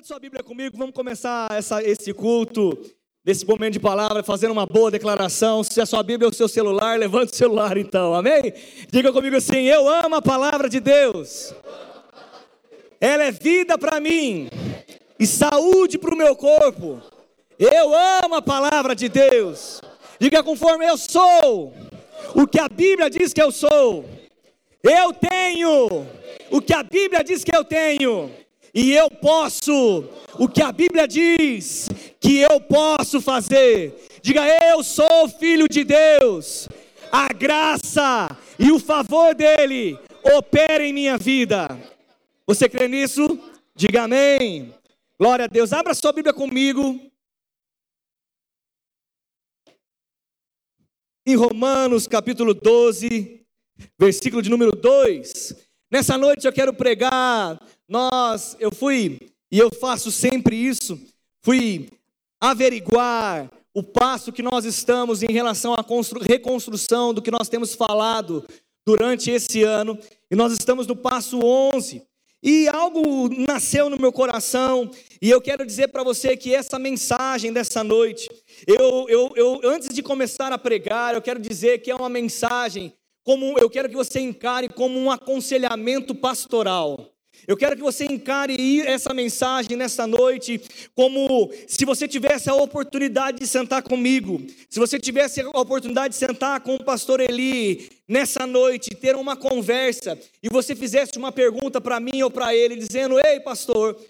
[0.00, 2.78] Levante sua Bíblia comigo, vamos começar essa, esse culto,
[3.22, 5.62] nesse momento de palavra, fazendo uma boa declaração.
[5.62, 8.40] Se a sua Bíblia é o seu celular, levante o celular então, amém?
[8.90, 11.52] Diga comigo assim: Eu amo a palavra de Deus,
[12.98, 14.48] ela é vida para mim
[15.18, 16.98] e saúde para o meu corpo.
[17.58, 17.92] Eu
[18.24, 19.82] amo a palavra de Deus.
[20.18, 21.74] Diga conforme eu sou,
[22.34, 24.06] o que a Bíblia diz que eu sou.
[24.82, 26.06] Eu tenho
[26.50, 28.30] o que a Bíblia diz que eu tenho
[28.74, 30.04] e eu posso
[30.38, 31.88] o que a Bíblia diz
[32.20, 33.94] que eu posso fazer.
[34.22, 36.68] Diga, eu sou filho de Deus.
[37.10, 39.98] A graça e o favor dele
[40.36, 41.68] opera em minha vida.
[42.46, 43.38] Você crê nisso?
[43.74, 44.72] Diga amém.
[45.18, 45.72] Glória a Deus.
[45.72, 47.00] Abra sua Bíblia comigo.
[51.26, 53.44] Em Romanos capítulo 12,
[53.98, 55.54] versículo de número 2.
[55.90, 59.18] Nessa noite eu quero pregar nós, eu fui,
[59.50, 60.96] e eu faço sempre isso,
[61.42, 61.88] fui
[62.40, 65.84] averiguar o passo que nós estamos em relação à
[66.22, 68.46] reconstrução do que nós temos falado
[68.86, 69.98] durante esse ano,
[70.30, 72.00] e nós estamos no passo 11.
[72.40, 74.88] E algo nasceu no meu coração,
[75.20, 78.30] e eu quero dizer para você que essa mensagem dessa noite,
[78.68, 82.92] eu, eu, eu, antes de começar a pregar, eu quero dizer que é uma mensagem,
[83.24, 87.12] como eu quero que você encare como um aconselhamento pastoral.
[87.50, 90.60] Eu quero que você encare essa mensagem nessa noite
[90.94, 96.20] como se você tivesse a oportunidade de sentar comigo, se você tivesse a oportunidade de
[96.20, 101.80] sentar com o pastor Eli nessa noite, ter uma conversa e você fizesse uma pergunta
[101.80, 104.00] para mim ou para ele, dizendo: Ei, pastor,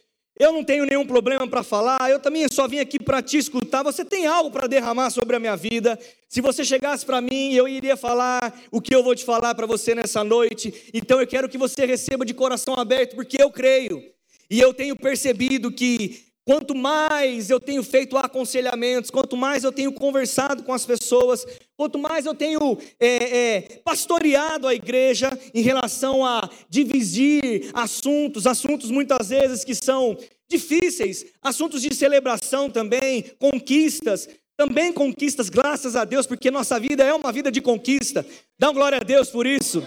[0.41, 3.83] eu não tenho nenhum problema para falar, eu também só vim aqui para te escutar.
[3.83, 5.99] Você tem algo para derramar sobre a minha vida?
[6.31, 9.67] Se você chegasse para mim, eu iria falar o que eu vou te falar para
[9.67, 10.73] você nessa noite.
[10.95, 14.03] Então eu quero que você receba de coração aberto, porque eu creio.
[14.49, 19.93] E eu tenho percebido que Quanto mais eu tenho feito aconselhamentos, quanto mais eu tenho
[19.93, 26.25] conversado com as pessoas, quanto mais eu tenho é, é, pastoreado a igreja em relação
[26.25, 30.17] a dividir assuntos, assuntos muitas vezes que são
[30.51, 37.15] difíceis, assuntos de celebração também, conquistas, também conquistas, graças a Deus, porque nossa vida é
[37.15, 38.27] uma vida de conquista.
[38.59, 39.83] Dá glória a Deus por isso.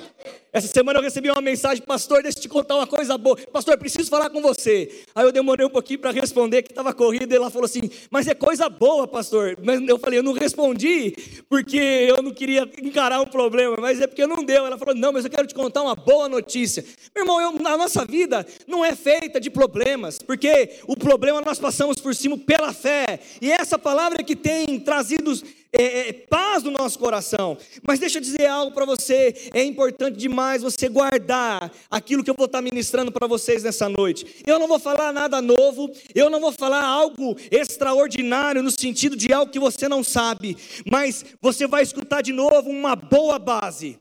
[0.54, 3.36] Essa semana eu recebi uma mensagem, pastor, deixa eu te contar uma coisa boa.
[3.52, 5.04] Pastor, preciso falar com você.
[5.16, 8.28] Aí eu demorei um pouquinho para responder, que estava corrida, e ela falou assim, mas
[8.28, 9.58] é coisa boa, pastor.
[9.64, 11.16] Mas eu falei, eu não respondi,
[11.50, 14.64] porque eu não queria encarar um problema, mas é porque não deu.
[14.68, 16.86] Ela falou, não, mas eu quero te contar uma boa notícia.
[17.16, 21.58] Meu irmão, eu, a nossa vida não é feita de problemas, porque o problema nós
[21.58, 23.20] passamos por cima pela fé.
[23.42, 25.34] E essa palavra que tem trazido
[25.74, 27.58] é, é, paz no nosso coração.
[27.86, 32.36] Mas deixa eu dizer algo para você: é importante demais você guardar aquilo que eu
[32.36, 34.44] vou estar ministrando para vocês nessa noite.
[34.46, 39.34] Eu não vou falar nada novo, eu não vou falar algo extraordinário no sentido de
[39.34, 40.56] algo que você não sabe,
[40.90, 44.00] mas você vai escutar de novo uma boa base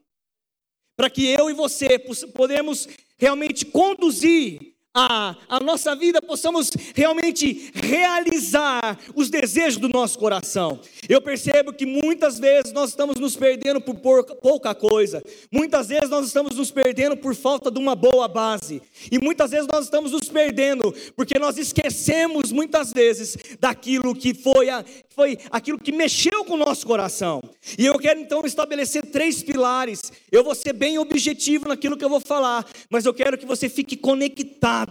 [0.97, 1.99] para que eu e você
[2.35, 2.87] podemos
[3.19, 10.81] realmente conduzir a, a nossa vida possamos realmente realizar os desejos do nosso coração.
[11.09, 16.27] Eu percebo que muitas vezes nós estamos nos perdendo por pouca coisa, muitas vezes nós
[16.27, 20.29] estamos nos perdendo por falta de uma boa base, e muitas vezes nós estamos nos
[20.29, 26.55] perdendo porque nós esquecemos muitas vezes daquilo que foi, a, foi aquilo que mexeu com
[26.55, 27.43] o nosso coração.
[27.79, 30.13] E eu quero então estabelecer três pilares.
[30.31, 33.69] Eu vou ser bem objetivo naquilo que eu vou falar, mas eu quero que você
[33.69, 34.82] fique conectado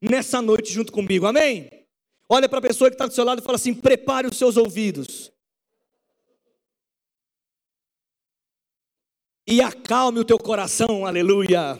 [0.00, 1.70] nessa noite junto comigo, amém?
[2.28, 4.56] Olha para a pessoa que está do seu lado e fala assim: prepare os seus
[4.56, 5.32] ouvidos.
[9.46, 11.78] E acalme o teu coração, aleluia.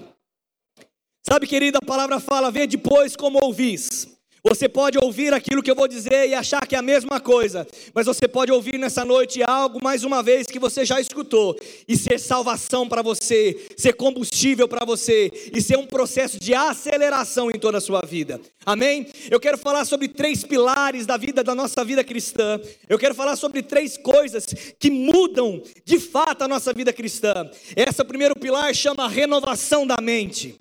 [1.26, 4.14] Sabe, querida, a palavra fala: vê depois como ouvis.
[4.46, 7.66] Você pode ouvir aquilo que eu vou dizer e achar que é a mesma coisa,
[7.94, 11.56] mas você pode ouvir nessa noite algo mais uma vez que você já escutou
[11.88, 17.50] e ser salvação para você, ser combustível para você e ser um processo de aceleração
[17.50, 18.38] em toda a sua vida.
[18.66, 19.06] Amém?
[19.30, 22.60] Eu quero falar sobre três pilares da vida da nossa vida cristã.
[22.86, 24.44] Eu quero falar sobre três coisas
[24.78, 27.50] que mudam de fato a nossa vida cristã.
[27.74, 30.60] Essa primeiro pilar chama renovação da mente.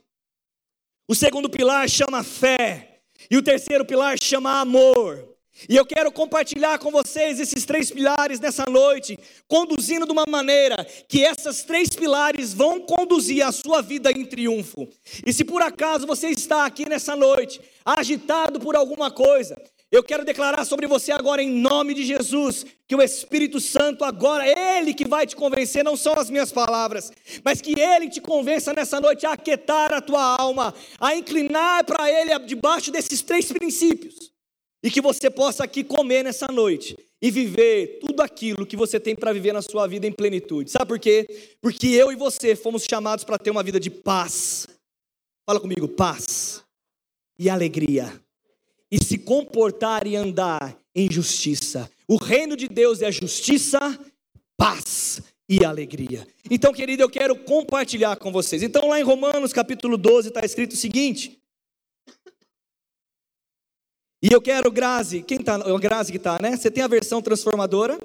[1.05, 2.92] O segundo pilar chama fé.
[3.29, 5.33] E o terceiro pilar chama amor.
[5.69, 9.17] E eu quero compartilhar com vocês esses três pilares nessa noite,
[9.47, 14.87] conduzindo de uma maneira que essas três pilares vão conduzir a sua vida em triunfo.
[15.25, 19.55] E se por acaso você está aqui nessa noite, agitado por alguma coisa,
[19.93, 24.43] Eu quero declarar sobre você agora, em nome de Jesus, que o Espírito Santo, agora,
[24.43, 27.11] Ele que vai te convencer, não são as minhas palavras,
[27.45, 32.09] mas que Ele te convença nessa noite a aquietar a tua alma, a inclinar para
[32.09, 34.31] Ele debaixo desses três princípios,
[34.81, 39.15] e que você possa aqui comer nessa noite e viver tudo aquilo que você tem
[39.15, 40.71] para viver na sua vida em plenitude.
[40.71, 41.27] Sabe por quê?
[41.61, 44.65] Porque eu e você fomos chamados para ter uma vida de paz.
[45.45, 46.63] Fala comigo, paz
[47.37, 48.22] e alegria
[48.93, 51.89] e se comportar e andar em justiça.
[52.07, 53.79] O reino de Deus é justiça,
[54.55, 55.19] paz
[55.49, 56.27] e alegria.
[56.47, 58.61] Então, querido, eu quero compartilhar com vocês.
[58.61, 61.41] Então, lá em Romanos capítulo 12 está escrito o seguinte.
[64.21, 65.55] E eu quero Grazi, quem está?
[65.55, 66.55] É o Grazi que está, né?
[66.55, 67.97] Você tem a versão transformadora?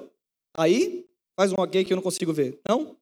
[0.57, 1.07] Aí?
[1.39, 2.59] Faz um ok que eu não consigo ver.
[2.67, 2.97] Não?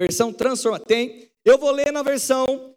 [0.00, 0.84] Versão transformadora.
[0.84, 1.30] Tem.
[1.44, 2.74] Eu vou ler na versão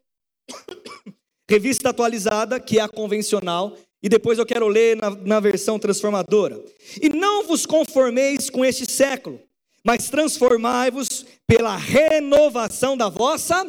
[1.52, 6.64] revista atualizada, que é a convencional, e depois eu quero ler na, na versão transformadora.
[7.02, 9.40] E não vos conformeis com este século,
[9.84, 13.66] mas transformai-vos pela renovação da vossa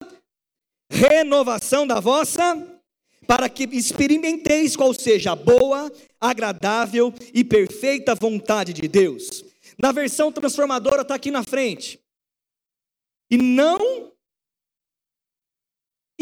[0.93, 2.69] renovação da vossa
[3.27, 5.91] para que experimenteis qual seja a boa,
[6.21, 9.43] agradável e perfeita vontade de Deus.
[9.79, 11.99] Na versão transformadora está aqui na frente.
[13.31, 14.12] E não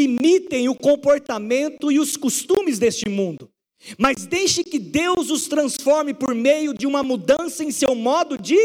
[0.05, 3.51] imitem o comportamento e os costumes deste mundo,
[3.99, 8.59] mas deixe que Deus os transforme por meio de uma mudança em seu modo de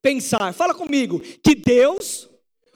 [0.00, 0.52] pensar.
[0.54, 2.28] Fala comigo, que Deus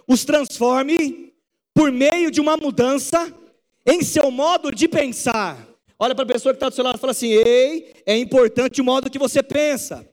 [0.06, 1.32] os transforme
[1.72, 3.32] por meio de uma mudança
[3.86, 5.66] em seu modo de pensar.
[5.98, 8.80] Olha para a pessoa que está do seu lado e fala assim: Ei, é importante
[8.80, 10.08] o modo que você pensa,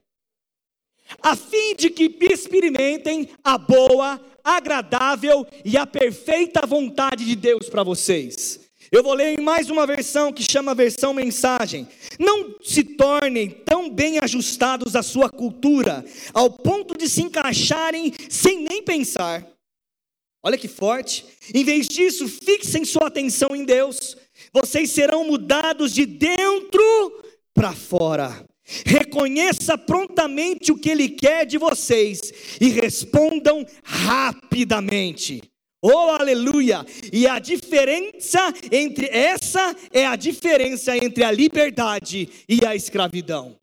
[1.22, 7.84] a fim de que experimentem a boa, agradável e a perfeita vontade de Deus para
[7.84, 8.60] vocês.
[8.92, 11.88] Eu vou ler em mais uma versão que chama versão mensagem.
[12.20, 16.04] Não se tornem tão bem ajustados à sua cultura,
[16.34, 19.48] ao ponto de se encaixarem sem nem pensar.
[20.44, 21.26] Olha que forte.
[21.54, 24.18] Em vez disso, fixem sua atenção em Deus.
[24.52, 27.24] Vocês serão mudados de dentro
[27.54, 28.44] para fora.
[28.86, 35.42] Reconheça prontamente o que Ele quer de vocês e respondam rapidamente.
[35.84, 36.86] Oh, aleluia!
[37.12, 43.58] E a diferença entre essa é a diferença entre a liberdade e a escravidão.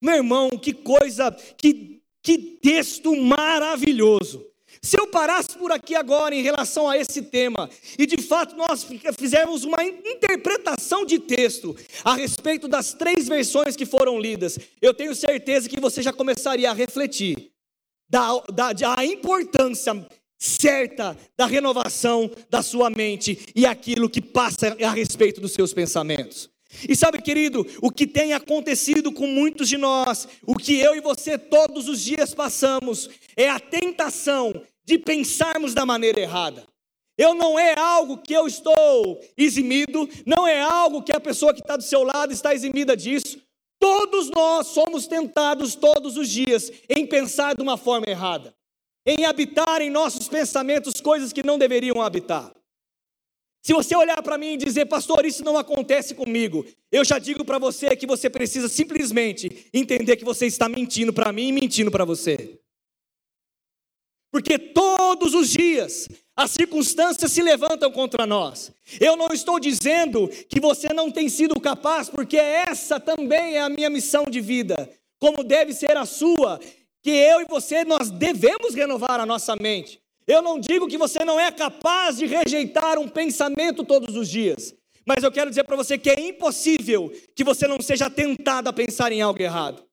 [0.00, 4.47] Meu irmão, que coisa, que, que texto maravilhoso.
[4.82, 8.86] Se eu parasse por aqui agora em relação a esse tema, e de fato nós
[9.18, 15.14] fizermos uma interpretação de texto a respeito das três versões que foram lidas, eu tenho
[15.14, 17.50] certeza que você já começaria a refletir
[18.08, 20.06] da, da, da importância
[20.38, 26.48] certa da renovação da sua mente e aquilo que passa a respeito dos seus pensamentos.
[26.88, 31.00] E sabe, querido, o que tem acontecido com muitos de nós, o que eu e
[31.00, 36.66] você todos os dias passamos, é a tentação de pensarmos da maneira errada.
[37.16, 41.60] Eu não é algo que eu estou eximido, não é algo que a pessoa que
[41.60, 43.42] está do seu lado está eximida disso.
[43.80, 48.54] Todos nós somos tentados todos os dias em pensar de uma forma errada,
[49.06, 52.52] em habitar em nossos pensamentos coisas que não deveriam habitar.
[53.68, 57.44] Se você olhar para mim e dizer, pastor, isso não acontece comigo, eu já digo
[57.44, 61.90] para você que você precisa simplesmente entender que você está mentindo para mim e mentindo
[61.90, 62.58] para você.
[64.32, 68.72] Porque todos os dias as circunstâncias se levantam contra nós.
[68.98, 73.68] Eu não estou dizendo que você não tem sido capaz, porque essa também é a
[73.68, 76.58] minha missão de vida, como deve ser a sua,
[77.02, 80.00] que eu e você nós devemos renovar a nossa mente.
[80.28, 84.74] Eu não digo que você não é capaz de rejeitar um pensamento todos os dias,
[85.06, 88.72] mas eu quero dizer para você que é impossível que você não seja tentado a
[88.72, 89.88] pensar em algo errado.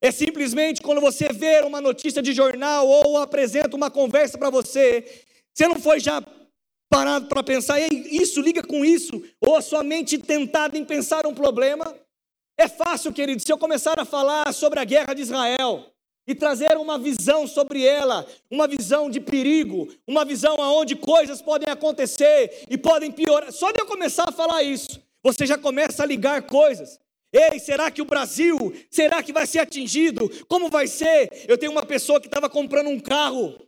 [0.00, 5.24] É simplesmente quando você vê uma notícia de jornal ou apresenta uma conversa para você,
[5.52, 6.22] você não foi já
[6.88, 11.34] parado para pensar, isso liga com isso, ou a sua mente tentada em pensar um
[11.34, 11.98] problema.
[12.56, 15.93] É fácil, querido, se eu começar a falar sobre a guerra de Israel,
[16.26, 21.68] e trazer uma visão sobre ela, uma visão de perigo, uma visão aonde coisas podem
[21.68, 23.52] acontecer e podem piorar.
[23.52, 26.98] Só de eu começar a falar isso, você já começa a ligar coisas.
[27.32, 30.30] Ei, será que o Brasil, será que vai ser atingido?
[30.46, 31.44] Como vai ser?
[31.48, 33.58] Eu tenho uma pessoa que estava comprando um carro.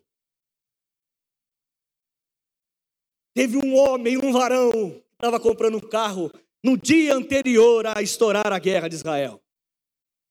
[3.35, 6.31] Teve um homem, um varão, que estava comprando um carro
[6.65, 9.43] no dia anterior a estourar a guerra de Israel.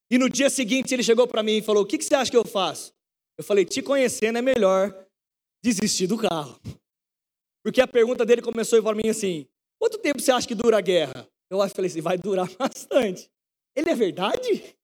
[0.10, 2.32] E no dia seguinte ele chegou para mim e falou: O que, que você acha
[2.32, 2.94] que eu faço?
[3.38, 5.08] Eu falei: Te conhecendo é melhor
[5.64, 6.60] desistir do carro.
[7.64, 9.48] Porque a pergunta dele começou para mim assim:
[9.80, 11.28] Quanto tempo você acha que dura a guerra?
[11.50, 13.30] Eu falei assim, vai durar bastante.
[13.76, 14.76] Ele é verdade?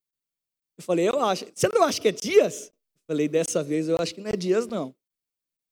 [0.77, 1.45] Eu falei, eu acho.
[1.53, 2.67] Você não acha que é dias?
[2.67, 4.95] Eu falei, dessa vez eu acho que não é dias, não.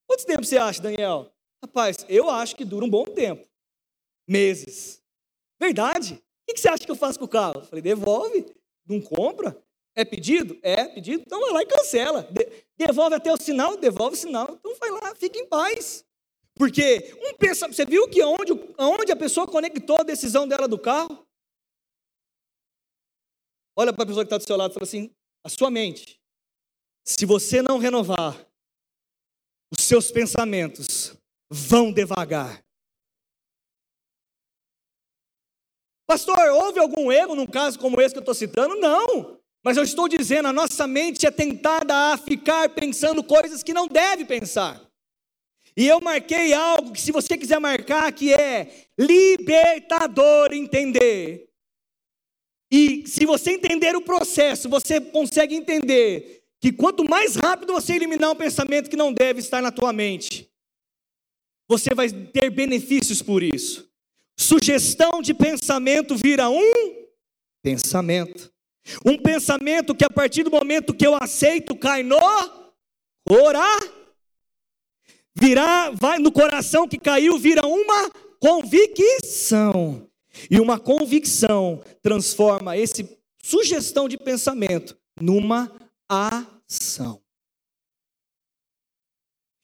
[0.08, 1.32] Quanto tempo você acha, Daniel?
[1.64, 3.48] Rapaz, eu acho que dura um bom tempo.
[4.28, 5.04] Meses.
[5.60, 6.16] Verdade?
[6.50, 7.60] O que você acha que eu faço com o carro?
[7.60, 8.46] Eu falei, devolve.
[8.90, 9.56] Não compra?
[9.96, 10.58] É pedido?
[10.64, 11.24] É pedido.
[11.26, 12.28] Então vai lá e cancela.
[12.78, 13.78] devolve até o sinal?
[13.78, 14.58] Devolve o sinal.
[14.60, 16.04] Então vai lá, fica em paz.
[16.56, 20.80] Porque um pensa, você viu que onde, onde a pessoa conectou a decisão dela do
[20.80, 21.26] carro?
[23.78, 25.10] Olha para a pessoa que está do seu lado e fala assim:
[25.44, 26.20] a sua mente,
[27.06, 28.46] se você não renovar,
[29.72, 31.16] os seus pensamentos
[31.50, 32.62] vão devagar.
[36.10, 38.76] Pastor, houve algum erro num caso como esse que eu estou citando?
[38.78, 39.40] Não.
[39.64, 43.88] Mas eu estou dizendo, a nossa mente é tentada a ficar pensando coisas que não
[43.88, 44.84] deve pensar.
[45.78, 51.48] E eu marquei algo que, se você quiser marcar, que é libertador entender.
[52.72, 58.32] E se você entender o processo, você consegue entender que quanto mais rápido você eliminar
[58.32, 60.50] um pensamento que não deve estar na tua mente,
[61.68, 63.89] você vai ter benefícios por isso.
[64.40, 66.96] Sugestão de pensamento vira um
[67.62, 68.50] pensamento.
[69.06, 72.16] Um pensamento que a partir do momento que eu aceito cai no
[73.30, 73.80] orar.
[75.36, 80.10] Virá, vai no coração que caiu, vira uma convicção.
[80.50, 85.70] E uma convicção transforma esse sugestão de pensamento numa
[86.08, 87.22] ação.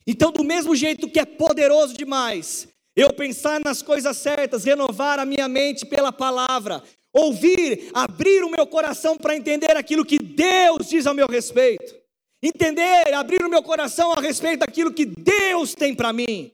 [0.06, 5.26] Então, do mesmo jeito que é poderoso demais eu pensar nas coisas certas, renovar a
[5.26, 11.06] minha mente pela palavra, ouvir, abrir o meu coração para entender aquilo que Deus diz
[11.06, 11.94] ao meu respeito,
[12.42, 16.52] entender, abrir o meu coração a respeito daquilo que Deus tem para mim,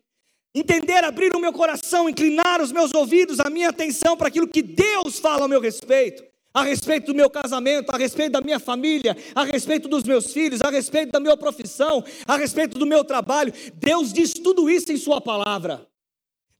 [0.55, 4.63] entender, abrir o meu coração, inclinar os meus ouvidos, a minha atenção para aquilo que
[4.63, 9.15] Deus fala ao meu respeito, a respeito do meu casamento, a respeito da minha família,
[9.35, 13.53] a respeito dos meus filhos, a respeito da minha profissão, a respeito do meu trabalho.
[13.75, 15.90] Deus diz tudo isso em Sua palavra.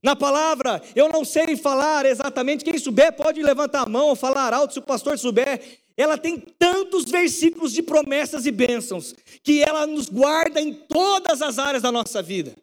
[0.02, 4.52] Na palavra, eu não sei falar exatamente, quem souber pode levantar a mão ou falar
[4.52, 5.80] alto se o pastor souber.
[5.96, 11.58] Ela tem tantos versículos de promessas e bênçãos, que ela nos guarda em todas as
[11.58, 12.56] áreas da nossa vida.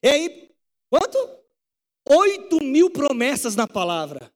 [0.00, 0.50] É aí,
[0.88, 1.18] quanto?
[2.08, 4.30] Oito mil promessas na palavra.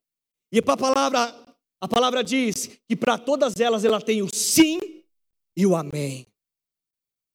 [0.50, 1.34] E para a palavra,
[1.80, 4.80] a palavra diz que para todas elas ela tem o sim
[5.56, 6.26] e o amém.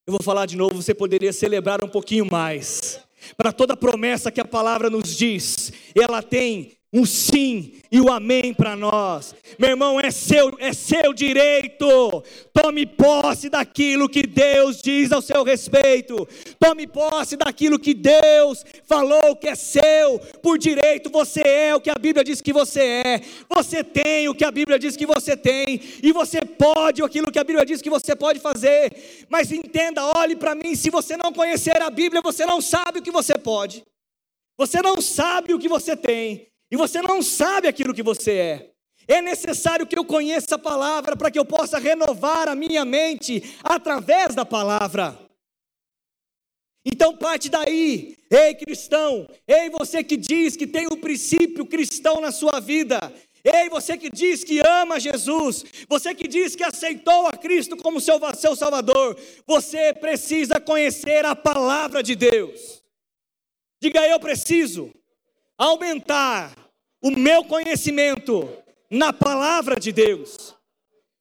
[0.06, 3.00] Eu vou falar de novo, você poderia celebrar um pouquinho mais
[3.38, 8.12] para toda promessa que a palavra nos diz, ela tem um sim e o um
[8.12, 9.36] amém para nós.
[9.60, 12.24] Meu irmão, é seu, é seu direito.
[12.54, 16.26] Tome posse daquilo que Deus diz ao seu respeito.
[16.58, 20.20] Tome posse daquilo que Deus falou que é seu.
[20.42, 23.22] Por direito, você é o que a Bíblia diz que você é.
[23.50, 25.82] Você tem o que a Bíblia diz que você tem.
[26.02, 29.26] E você pode aquilo que a Bíblia diz que você pode fazer.
[29.28, 30.76] Mas entenda, olhe para mim.
[30.76, 33.84] Se você não conhecer a Bíblia, você não sabe o que você pode.
[34.58, 38.72] Você não sabe o que você tem e você não sabe aquilo que você é.
[39.08, 43.42] É necessário que eu conheça a palavra para que eu possa renovar a minha mente
[43.64, 45.18] através da palavra.
[46.86, 52.20] Então parte daí, ei cristão, ei você que diz que tem o um princípio cristão
[52.20, 53.00] na sua vida,
[53.42, 58.02] ei você que diz que ama Jesus, você que diz que aceitou a Cristo como
[58.02, 59.18] seu, seu Salvador,
[59.48, 62.84] você precisa conhecer a palavra de Deus.
[63.82, 64.92] Diga eu preciso
[65.58, 66.65] aumentar
[67.06, 68.50] o meu conhecimento
[68.90, 70.56] na palavra de Deus.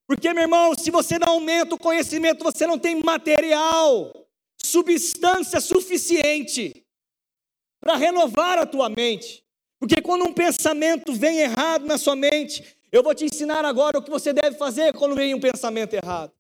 [0.07, 4.11] Porque, meu irmão, se você não aumenta o conhecimento, você não tem material,
[4.57, 6.87] substância suficiente
[7.83, 9.45] para renovar a tua mente.
[9.79, 14.03] Porque quando um pensamento vem errado na sua mente, eu vou te ensinar agora o
[14.03, 16.33] que você deve fazer quando vem um pensamento errado.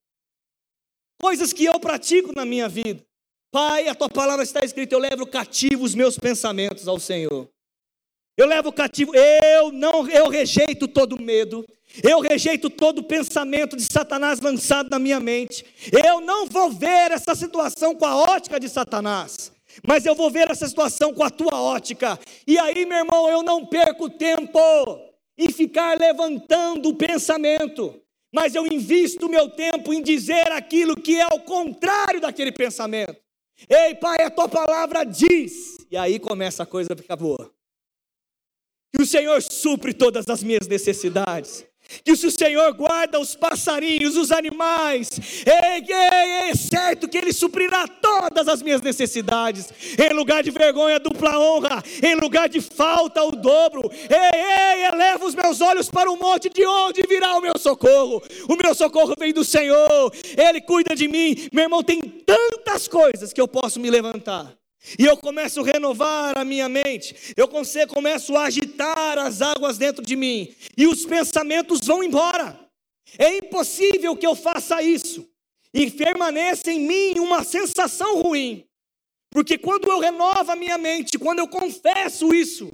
[1.20, 3.04] Coisas que eu pratico na minha vida.
[3.52, 7.53] Pai, a tua palavra está escrita, eu levo cativo os meus pensamentos ao Senhor.
[8.36, 11.64] Eu levo cativo, eu não, eu rejeito todo medo,
[12.02, 15.64] eu rejeito todo pensamento de Satanás lançado na minha mente.
[16.04, 19.52] Eu não vou ver essa situação com a ótica de Satanás,
[19.86, 22.18] mas eu vou ver essa situação com a tua ótica.
[22.44, 24.58] E aí, meu irmão, eu não perco tempo
[25.38, 27.94] em ficar levantando o pensamento,
[28.32, 33.16] mas eu invisto meu tempo em dizer aquilo que é ao contrário daquele pensamento.
[33.68, 35.76] Ei, Pai, a tua palavra diz.
[35.88, 37.54] E aí começa a coisa a ficar boa.
[38.94, 41.64] Que o Senhor supre todas as minhas necessidades.
[42.04, 45.10] que se o Senhor guarda os passarinhos, os animais,
[45.44, 49.68] é, é, certo que Ele suprirá todas as minhas necessidades.
[49.98, 51.82] Em lugar de vergonha, dupla honra.
[52.02, 53.82] Em lugar de falta, o dobro.
[53.92, 58.22] Ei, ei, eleva os meus olhos para o monte, de onde virá o meu socorro?
[58.48, 60.12] O meu socorro vem do Senhor.
[60.36, 61.48] Ele cuida de mim.
[61.52, 64.56] Meu irmão, tem tantas coisas que eu posso me levantar.
[64.98, 70.04] E eu começo a renovar a minha mente, eu começo a agitar as águas dentro
[70.04, 72.58] de mim, e os pensamentos vão embora.
[73.18, 75.28] É impossível que eu faça isso
[75.72, 78.64] e permaneça em mim uma sensação ruim,
[79.30, 82.70] porque quando eu renovo a minha mente, quando eu confesso isso,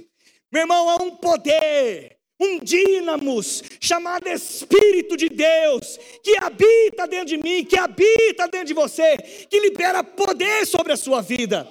[0.51, 7.37] meu irmão, há um poder, um dínamos, chamado Espírito de Deus, que habita dentro de
[7.37, 9.17] mim, que habita dentro de você,
[9.49, 11.67] que libera poder sobre a sua vida.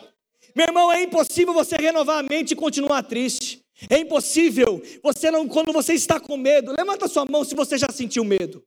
[0.55, 3.65] Meu irmão, é impossível você renovar a mente e continuar triste.
[3.89, 4.83] É impossível.
[5.03, 8.67] Você não, quando você está com medo, levanta sua mão se você já sentiu medo.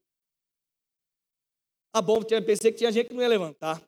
[1.94, 3.82] Ah, bom, eu pensei que tinha gente que não ia levantar.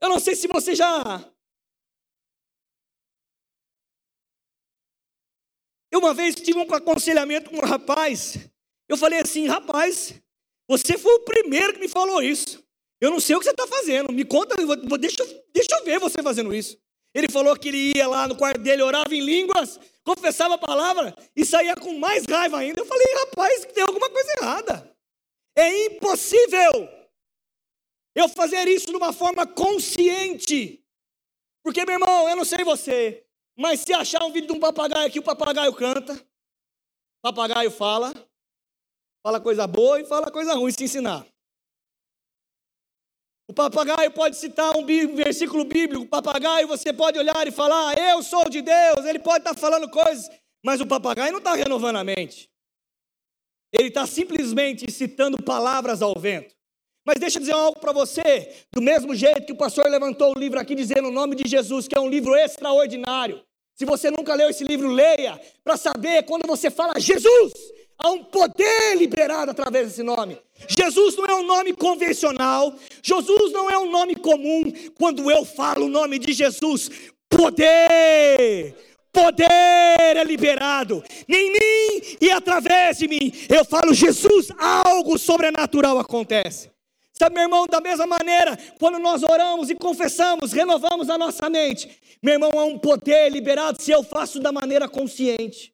[0.00, 1.30] Eu não sei se você já.
[5.90, 8.50] Eu uma vez tive um aconselhamento com um rapaz.
[8.88, 10.14] Eu falei assim, rapaz,
[10.66, 12.63] você foi o primeiro que me falou isso.
[13.00, 14.12] Eu não sei o que você está fazendo.
[14.12, 14.54] Me conta,
[14.98, 16.78] deixa, deixa eu ver você fazendo isso.
[17.14, 21.14] Ele falou que ele ia lá no quarto dele, orava em línguas, confessava a palavra
[21.36, 22.80] e saía com mais raiva ainda.
[22.80, 24.96] Eu falei, rapaz, tem alguma coisa errada.
[25.56, 26.88] É impossível
[28.16, 30.84] eu fazer isso de uma forma consciente.
[31.62, 33.24] Porque, meu irmão, eu não sei você,
[33.56, 38.12] mas se achar um vídeo de um papagaio aqui, o papagaio canta, o papagaio fala,
[39.22, 41.26] fala coisa boa e fala coisa ruim se ensinar.
[43.46, 48.22] O papagaio pode citar um versículo bíblico, o papagaio você pode olhar e falar, eu
[48.22, 50.30] sou de Deus, ele pode estar falando coisas,
[50.64, 52.48] mas o papagaio não está renovando a mente.
[53.70, 56.54] Ele está simplesmente citando palavras ao vento.
[57.06, 60.38] Mas deixa eu dizer algo para você, do mesmo jeito que o pastor levantou o
[60.38, 63.44] livro aqui dizendo o nome de Jesus, que é um livro extraordinário.
[63.74, 67.52] Se você nunca leu esse livro, leia, para saber quando você fala Jesus,
[67.98, 70.38] Há um poder liberado através desse nome.
[70.68, 72.74] Jesus não é um nome convencional.
[73.02, 74.72] Jesus não é um nome comum.
[74.98, 76.90] Quando eu falo o nome de Jesus,
[77.28, 78.74] poder,
[79.12, 79.46] poder
[80.16, 83.32] é liberado em mim e através de mim.
[83.48, 86.70] Eu falo Jesus, algo sobrenatural acontece.
[87.12, 91.88] Sabe, meu irmão, da mesma maneira, quando nós oramos e confessamos, renovamos a nossa mente,
[92.20, 95.73] meu irmão, há um poder liberado se eu faço da maneira consciente.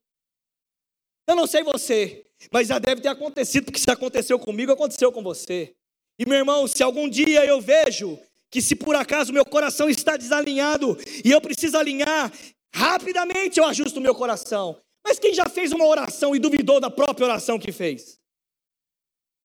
[1.26, 5.22] Eu não sei você, mas já deve ter acontecido, porque se aconteceu comigo, aconteceu com
[5.22, 5.74] você.
[6.18, 8.18] E meu irmão, se algum dia eu vejo
[8.50, 12.32] que se por acaso meu coração está desalinhado e eu preciso alinhar,
[12.74, 14.76] rapidamente eu ajusto o meu coração.
[15.04, 18.18] Mas quem já fez uma oração e duvidou da própria oração que fez?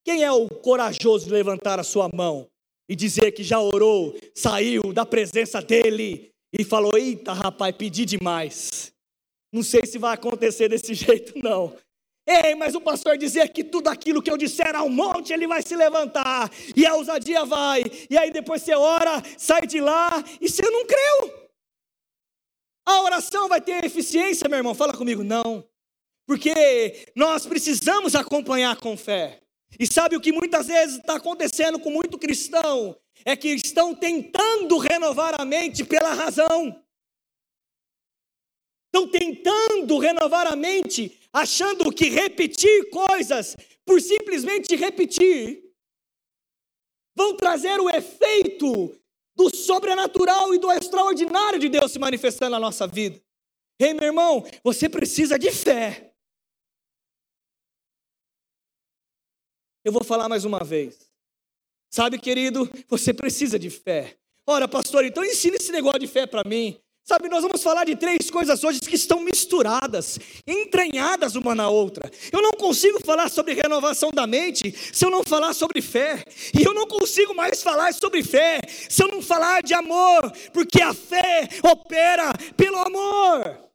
[0.03, 2.47] Quem é o corajoso de levantar a sua mão
[2.87, 8.93] e dizer que já orou, saiu da presença dele e falou: Eita, rapaz, pedi demais.
[9.55, 11.73] Não sei se vai acontecer desse jeito, não.
[12.27, 15.61] Ei, mas o pastor dizia que tudo aquilo que eu disser ao monte, ele vai
[15.61, 20.49] se levantar, e a ousadia vai, e aí depois você ora, sai de lá, e
[20.49, 21.49] você não creu.
[22.85, 24.75] A oração vai ter eficiência, meu irmão?
[24.75, 25.63] Fala comigo, não.
[26.27, 29.39] Porque nós precisamos acompanhar com fé.
[29.79, 32.93] E sabe o que muitas vezes está acontecendo com muito cristão?
[33.23, 36.84] É que estão tentando renovar a mente pela razão
[38.95, 45.63] estão tentando renovar a mente, achando que repetir coisas por simplesmente repetir
[47.13, 48.97] vão trazer o efeito
[49.35, 53.21] do sobrenatural e do extraordinário de Deus se manifestando na nossa vida.
[53.77, 56.13] Ei, meu irmão, você precisa de fé.
[59.83, 61.09] Eu vou falar mais uma vez.
[61.89, 64.17] Sabe, querido, você precisa de fé.
[64.47, 66.81] Ora, pastor, então ensina esse negócio de fé para mim.
[67.07, 72.09] Sabe, nós vamos falar de três coisas hoje que estão misturadas, entranhadas uma na outra.
[72.31, 76.23] Eu não consigo falar sobre renovação da mente se eu não falar sobre fé.
[76.59, 80.81] E eu não consigo mais falar sobre fé se eu não falar de amor, porque
[80.81, 83.69] a fé opera pelo amor.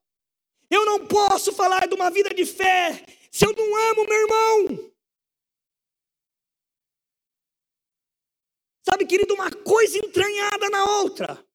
[0.68, 4.92] Eu não posso falar de uma vida de fé se eu não amo meu irmão.
[8.88, 11.49] Sabe, querido, uma coisa entranhada na outra.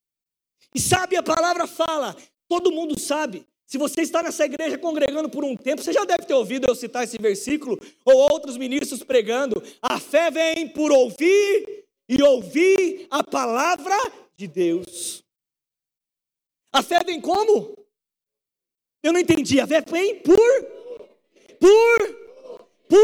[0.76, 2.14] E sabe, a palavra fala,
[2.46, 3.46] todo mundo sabe.
[3.66, 6.74] Se você está nessa igreja congregando por um tempo, você já deve ter ouvido eu
[6.74, 9.62] citar esse versículo, ou outros ministros pregando.
[9.80, 13.96] A fé vem por ouvir e ouvir a palavra
[14.36, 15.24] de Deus.
[16.70, 17.74] A fé vem como?
[19.02, 19.58] Eu não entendi.
[19.58, 20.36] A fé vem por,
[21.58, 23.00] por,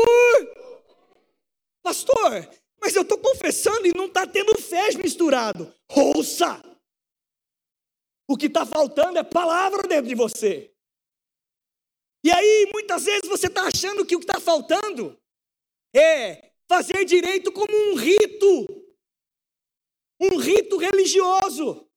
[1.82, 5.74] pastor, mas eu estou confessando e não está tendo fé misturado.
[5.88, 6.71] Ouça!
[8.28, 10.72] O que está faltando é palavra dentro de você.
[12.24, 15.20] E aí, muitas vezes você está achando que o que está faltando
[15.94, 18.66] é fazer direito como um rito,
[20.20, 21.88] um rito religioso.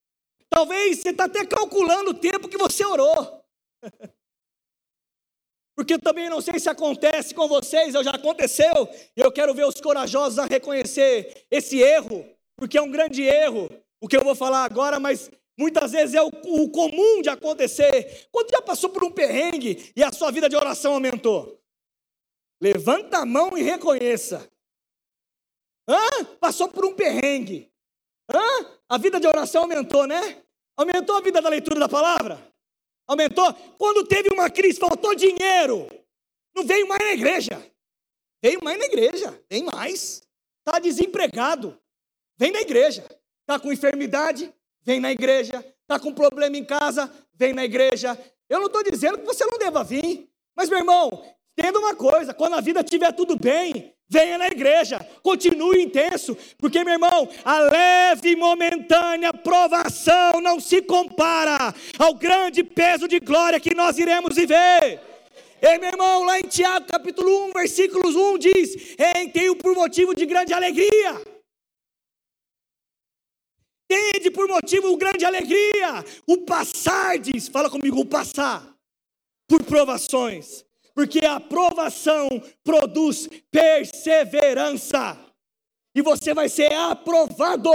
[0.50, 3.46] Talvez você está até calculando o tempo que você orou.
[5.76, 9.66] Porque também não sei se acontece com vocês, ou já aconteceu, e eu quero ver
[9.66, 14.34] os corajosos a reconhecer esse erro, porque é um grande erro, o que eu vou
[14.34, 18.28] falar agora, mas muitas vezes é o, o comum de acontecer.
[18.32, 21.62] Quando já passou por um perrengue e a sua vida de oração aumentou?
[22.62, 24.50] Levanta a mão e reconheça.
[25.88, 26.26] Hã?
[26.40, 27.72] Passou por um perrengue.
[28.34, 28.80] Hã?
[28.90, 30.44] A vida de oração aumentou, né?
[30.78, 32.40] Aumentou a vida da leitura da palavra?
[33.08, 33.54] Aumentou?
[33.78, 35.88] Quando teve uma crise, faltou dinheiro.
[36.56, 37.72] Não veio mais na igreja.
[38.42, 39.44] Veio mais na igreja.
[39.50, 40.24] Vem mais.
[40.66, 41.80] Está desempregado.
[42.38, 43.06] Vem na igreja.
[43.42, 44.54] Está com enfermidade?
[44.86, 45.66] Vem na igreja.
[45.82, 47.12] Está com problema em casa?
[47.34, 48.18] Vem na igreja.
[48.50, 50.30] Eu não estou dizendo que você não deva vir.
[50.56, 51.24] Mas, meu irmão,
[51.58, 56.84] entenda uma coisa: quando a vida estiver tudo bem, Venha na igreja, continue intenso, porque,
[56.84, 63.60] meu irmão, a leve e momentânea provação não se compara ao grande peso de glória
[63.60, 65.02] que nós iremos viver.
[65.60, 68.96] Ei, meu irmão, lá em Tiago capítulo 1, versículos 1 diz:
[69.34, 71.35] Tenho por motivo de grande alegria.
[73.88, 78.76] Tende por motivo de grande alegria o passar, diz, fala comigo, o passar
[79.48, 82.30] por provações porque a aprovação
[82.64, 85.20] produz perseverança,
[85.94, 87.70] e você vai ser aprovado.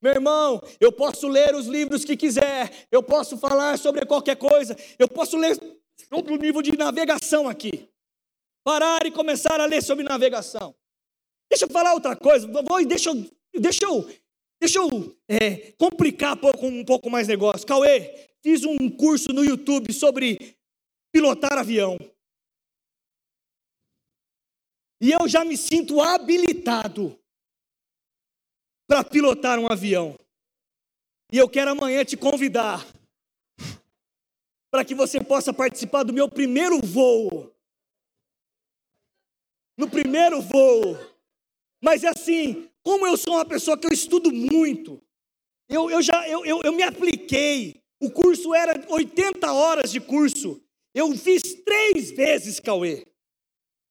[0.00, 4.74] Meu irmão, eu posso ler os livros que quiser, eu posso falar sobre qualquer coisa,
[4.98, 5.58] eu posso ler
[6.08, 7.86] sobre o nível de navegação aqui.
[8.64, 10.74] Parar e começar a ler sobre navegação.
[11.50, 13.10] Deixa eu falar outra coisa, vou, deixa
[13.54, 14.08] deixa eu,
[14.60, 17.66] deixa eu é, complicar um pouco, um pouco mais negócio.
[17.66, 20.56] Cauê, fiz um curso no YouTube sobre
[21.12, 21.96] pilotar avião.
[25.00, 27.18] E eu já me sinto habilitado
[28.88, 30.16] para pilotar um avião.
[31.32, 32.86] E eu quero amanhã te convidar
[34.70, 37.52] para que você possa participar do meu primeiro voo.
[39.76, 40.96] No primeiro voo.
[41.82, 45.02] Mas é assim, como eu sou uma pessoa que eu estudo muito,
[45.68, 47.82] eu, eu já eu, eu, eu me apliquei.
[48.00, 50.62] O curso era 80 horas de curso.
[50.94, 53.04] Eu fiz três vezes, Cauê.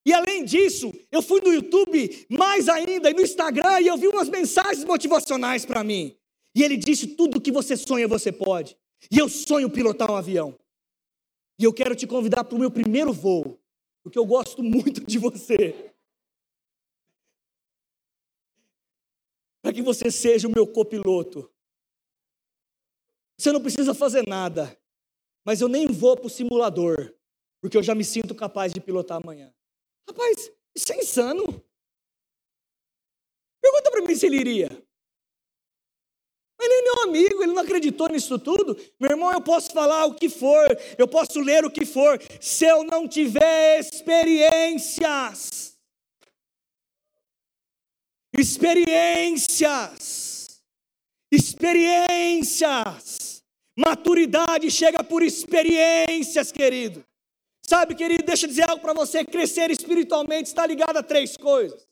[0.06, 4.08] E além disso, eu fui no YouTube, mais ainda, e no Instagram, e eu vi
[4.08, 6.16] umas mensagens motivacionais para mim.
[6.54, 8.78] E ele disse: tudo que você sonha, você pode.
[9.10, 10.58] E eu sonho pilotar um avião.
[11.60, 13.60] E eu quero te convidar para o meu primeiro voo,
[14.02, 15.92] porque eu gosto muito de você.
[19.66, 21.52] Para que você seja o meu copiloto.
[23.36, 24.78] Você não precisa fazer nada
[25.46, 27.14] mas eu nem vou para o simulador,
[27.62, 29.54] porque eu já me sinto capaz de pilotar amanhã.
[30.10, 31.44] Rapaz, isso é insano.
[33.62, 34.68] Pergunta para mim se ele iria.
[36.58, 38.76] Mas nem meu amigo, ele não acreditou nisso tudo.
[38.98, 40.66] Meu irmão, eu posso falar o que for,
[40.98, 45.75] eu posso ler o que for, se eu não tiver experiências.
[48.38, 50.60] Experiências.
[51.32, 53.42] Experiências.
[53.78, 57.04] Maturidade chega por experiências, querido.
[57.66, 61.86] Sabe, querido, deixa eu dizer algo para você: crescer espiritualmente está ligado a três coisas.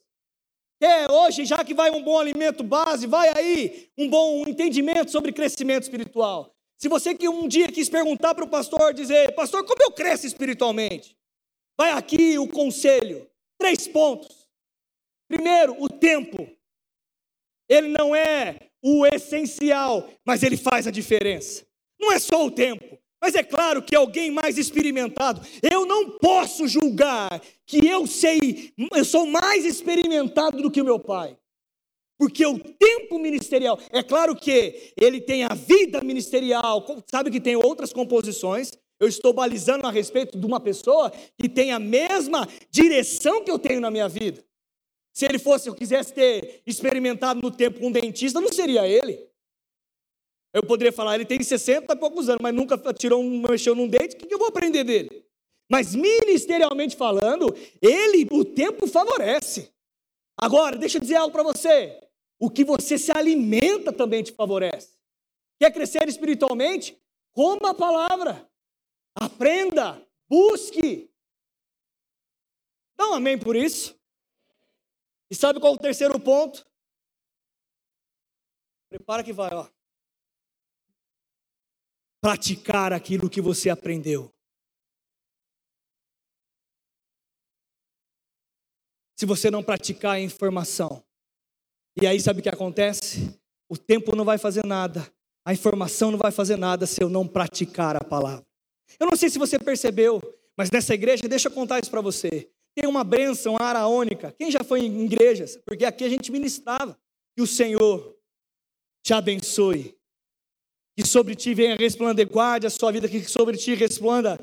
[0.81, 5.33] É, hoje, já que vai um bom alimento base, vai aí um bom entendimento sobre
[5.33, 6.55] crescimento espiritual.
[6.77, 10.27] Se você que um dia quis perguntar para o pastor, dizer, pastor, como eu cresço
[10.27, 11.17] espiritualmente?
[11.79, 13.27] Vai aqui o conselho.
[13.59, 14.44] Três pontos.
[15.29, 16.49] Primeiro, o tempo.
[17.69, 21.67] Ele não é o essencial, mas ele faz a diferença.
[21.99, 25.41] Não é só o tempo, mas é claro que alguém mais experimentado.
[25.63, 31.01] Eu não posso julgar que eu sei, eu sou mais experimentado do que o meu
[31.01, 31.35] pai.
[32.19, 37.57] Porque o tempo ministerial, é claro que ele tem a vida ministerial, sabe que tem
[37.57, 38.73] outras composições.
[39.01, 43.59] Eu estou balizando a respeito de uma pessoa que tem a mesma direção que eu
[43.59, 44.45] tenho na minha vida.
[45.15, 49.31] Se ele fosse, eu quisesse ter experimentado no tempo com um dentista, não seria ele.
[50.53, 53.87] Eu poderia falar, ele tem 60 e poucos anos, mas nunca tirou um, mexeu num
[53.87, 55.25] dente, o que eu vou aprender dele?
[55.71, 57.47] Mas ministerialmente falando,
[57.81, 59.73] ele, o tempo favorece.
[60.37, 62.01] Agora, deixa eu dizer algo para você.
[62.39, 64.99] O que você se alimenta também te favorece.
[65.61, 67.01] Quer crescer espiritualmente?
[67.33, 68.51] Coma a palavra.
[69.15, 70.05] Aprenda.
[70.29, 71.09] Busque.
[72.97, 73.97] Dá um amém por isso.
[75.31, 76.67] E sabe qual é o terceiro ponto?
[78.89, 79.69] Prepara que vai, ó.
[82.21, 84.33] Praticar aquilo que você aprendeu.
[89.19, 91.05] Se você não praticar a informação.
[92.01, 93.39] E aí sabe o que acontece?
[93.69, 95.13] O tempo não vai fazer nada.
[95.45, 98.47] A informação não vai fazer nada se eu não praticar a palavra.
[98.99, 100.21] Eu não sei se você percebeu,
[100.57, 102.51] mas nessa igreja, deixa eu contar isso para você.
[102.75, 104.33] Tem uma bênção araônica.
[104.33, 105.57] Quem já foi em igrejas?
[105.65, 106.99] Porque aqui a gente ministrava.
[107.37, 108.17] Que o Senhor
[109.05, 109.97] te abençoe.
[110.97, 114.39] Que sobre ti venha resplandecer, guarde a sua vida, que sobre ti resplanda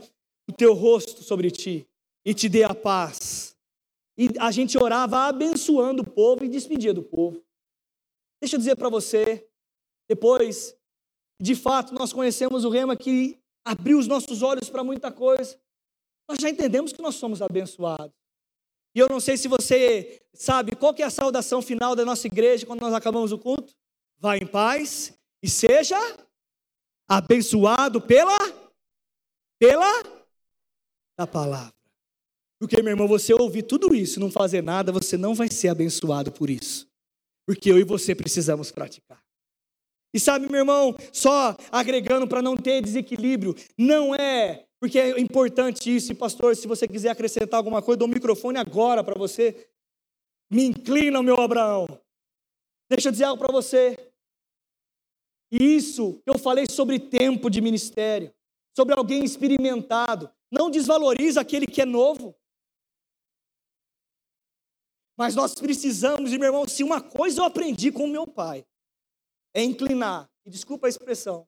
[0.50, 1.88] o teu rosto sobre ti
[2.26, 3.58] e te dê a paz.
[4.18, 7.44] E a gente orava abençoando o povo e despedia do povo.
[8.42, 9.48] Deixa eu dizer para você,
[10.10, 10.76] depois,
[11.42, 15.60] de fato, nós conhecemos o rema que abriu os nossos olhos para muita coisa.
[16.30, 18.21] Nós já entendemos que nós somos abençoados.
[18.94, 22.28] E eu não sei se você sabe qual que é a saudação final da nossa
[22.28, 23.74] igreja quando nós acabamos o culto.
[24.18, 25.98] Vá em paz e seja
[27.08, 28.38] abençoado pela
[29.60, 30.04] pela
[31.18, 31.74] da palavra.
[32.60, 36.32] Porque, meu irmão, você ouvir tudo isso não fazer nada, você não vai ser abençoado
[36.32, 36.88] por isso.
[37.46, 39.20] Porque eu e você precisamos praticar.
[40.14, 45.96] E sabe, meu irmão, só agregando para não ter desequilíbrio, não é, porque é importante
[45.96, 49.70] isso, e pastor, se você quiser acrescentar alguma coisa, dou o microfone agora para você.
[50.50, 51.86] Me inclina, meu Abraão.
[52.90, 54.12] Deixa eu dizer algo para você.
[55.52, 58.34] Isso eu falei sobre tempo de ministério,
[58.76, 60.34] sobre alguém experimentado.
[60.52, 62.36] Não desvaloriza aquele que é novo.
[65.16, 68.66] Mas nós precisamos, e meu irmão, se uma coisa eu aprendi com meu pai,
[69.54, 71.48] é inclinar, e desculpa a expressão,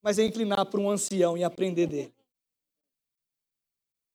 [0.00, 2.17] mas é inclinar para um ancião e aprender dele.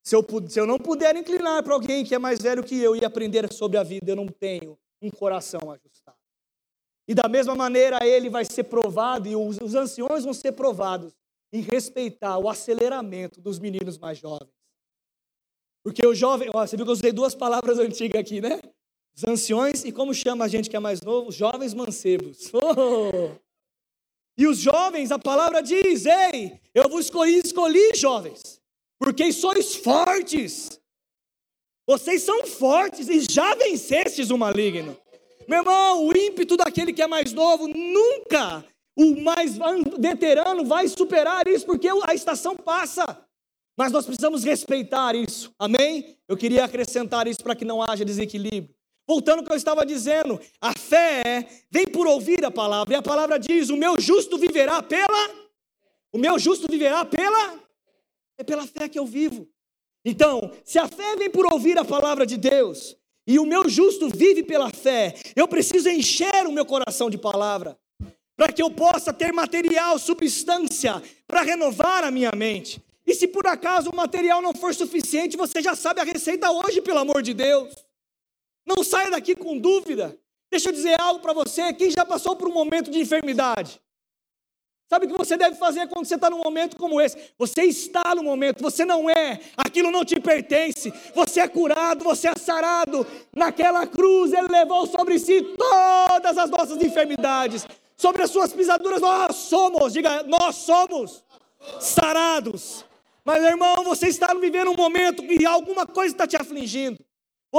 [0.04, 2.94] Se eu, se eu não puder inclinar para alguém que é mais velho que eu
[2.94, 6.18] e aprender sobre a vida, eu não tenho um coração ajustado.
[7.08, 11.14] E da mesma maneira ele vai ser provado, e os, os anciões vão ser provados
[11.54, 14.52] em respeitar o aceleramento dos meninos mais jovens.
[15.84, 18.60] Porque o jovem, ó, você viu que eu usei duas palavras antigas aqui, né?
[19.16, 21.30] Os anciões, e como chama a gente que é mais novo?
[21.30, 22.52] Os jovens mancebos.
[22.56, 23.44] Oh!
[24.36, 28.60] E os jovens, a palavra diz: Ei, eu vos escolhi, escolhi, jovens,
[29.04, 30.80] porque sois fortes.
[31.86, 34.98] Vocês são fortes e já vencestes o maligno.
[35.46, 39.58] Meu irmão, o ímpeto daquele que é mais novo nunca o mais
[40.00, 43.04] veterano vai superar isso, porque a estação passa.
[43.76, 46.16] Mas nós precisamos respeitar isso, amém?
[46.28, 48.74] Eu queria acrescentar isso para que não haja desequilíbrio.
[49.06, 53.02] Voltando ao que eu estava dizendo, a fé vem por ouvir a palavra, e a
[53.02, 55.30] palavra diz: o meu justo viverá pela.
[56.14, 57.63] O meu justo viverá pela.
[58.38, 59.48] É pela fé que eu vivo.
[60.06, 64.10] Então, se a fé vem por ouvir a palavra de Deus, e o meu justo
[64.10, 67.78] vive pela fé, eu preciso encher o meu coração de palavra,
[68.36, 72.84] para que eu possa ter material, substância, para renovar a minha mente.
[73.06, 76.82] E se por acaso o material não for suficiente, você já sabe a receita hoje,
[76.82, 77.74] pelo amor de Deus.
[78.66, 80.18] Não saia daqui com dúvida.
[80.50, 81.74] Deixa eu dizer algo para você.
[81.74, 83.82] Quem já passou por um momento de enfermidade?
[84.94, 87.18] Sabe o que você deve fazer quando você está num momento como esse?
[87.40, 92.28] Você está no momento, você não é, aquilo não te pertence, você é curado, você
[92.28, 93.04] é sarado.
[93.36, 97.66] Naquela cruz ele levou sobre si todas as nossas enfermidades,
[97.98, 101.26] sobre as suas pisaduras nós somos, diga, nós somos
[101.80, 102.86] sarados.
[103.26, 107.04] Mas irmão, você está vivendo um momento que alguma coisa está te afligindo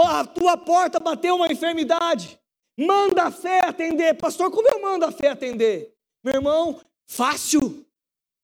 [0.02, 2.38] a tua porta bateu uma enfermidade.
[2.78, 4.14] Manda a fé atender.
[4.14, 5.92] Pastor, como eu mando a fé atender?
[6.22, 7.84] Meu irmão, fácil.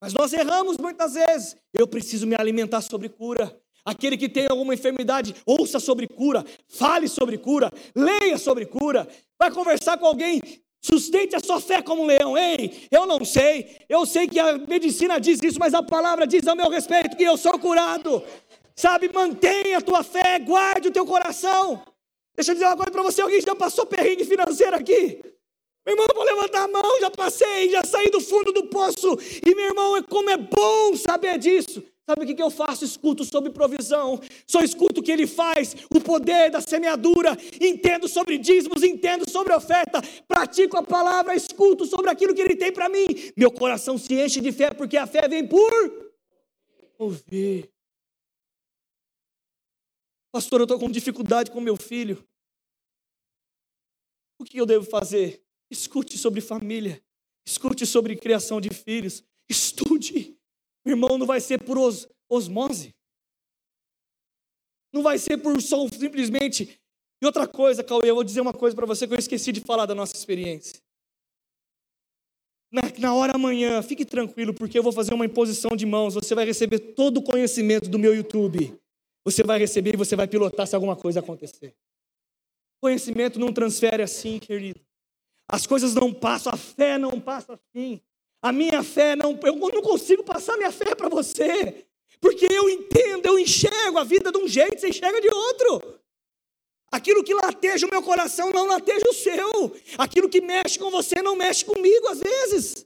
[0.01, 1.55] Mas nós erramos muitas vezes.
[1.73, 3.55] Eu preciso me alimentar sobre cura.
[3.83, 9.07] Aquele que tem alguma enfermidade, ouça sobre cura, fale sobre cura, leia sobre cura,
[9.39, 10.39] vai conversar com alguém,
[10.79, 12.37] sustente a sua fé como um leão.
[12.37, 16.47] Ei, eu não sei, eu sei que a medicina diz isso, mas a palavra diz
[16.47, 18.23] ao meu respeito que eu sou curado.
[18.75, 21.81] Sabe, mantenha a tua fé, guarde o teu coração.
[22.35, 25.21] Deixa eu dizer uma coisa para você: alguém já passou perrengue financeiro aqui?
[25.85, 29.17] Meu irmão, vou levantar a mão, já passei, já saí do fundo do poço.
[29.45, 31.83] E meu irmão, é como é bom saber disso.
[32.07, 32.83] Sabe o que, que eu faço?
[32.83, 38.37] Escuto sobre provisão, só escuto o que ele faz, o poder da semeadura, entendo sobre
[38.37, 43.05] dízimos, entendo sobre oferta, pratico a palavra, escuto sobre aquilo que ele tem para mim.
[43.37, 46.11] Meu coração se enche de fé, porque a fé vem por
[46.97, 47.71] ouvir.
[50.31, 52.27] Pastor, eu estou com dificuldade com meu filho.
[54.39, 55.41] O que eu devo fazer?
[55.71, 57.01] Escute sobre família.
[57.45, 59.23] Escute sobre criação de filhos.
[59.49, 60.37] Estude.
[60.85, 62.93] Meu irmão, não vai ser por os, osmose.
[64.93, 66.77] Não vai ser por só simplesmente
[67.21, 69.61] E outra coisa, Cauê, eu vou dizer uma coisa para você que eu esqueci de
[69.61, 70.81] falar da nossa experiência.
[72.71, 76.15] Na, na hora amanhã, fique tranquilo, porque eu vou fazer uma imposição de mãos.
[76.15, 78.77] Você vai receber todo o conhecimento do meu YouTube.
[79.23, 81.75] Você vai receber e você vai pilotar se alguma coisa acontecer.
[82.81, 84.81] Conhecimento não transfere assim, querido.
[85.51, 87.99] As coisas não passam, a fé não passa assim.
[88.41, 91.85] A minha fé não, eu não consigo passar minha fé para você,
[92.21, 95.99] porque eu entendo, eu enxergo a vida de um jeito, você enxerga de outro.
[96.89, 99.75] Aquilo que lateja o meu coração não lateja o seu.
[99.97, 102.85] Aquilo que mexe com você não mexe comigo às vezes.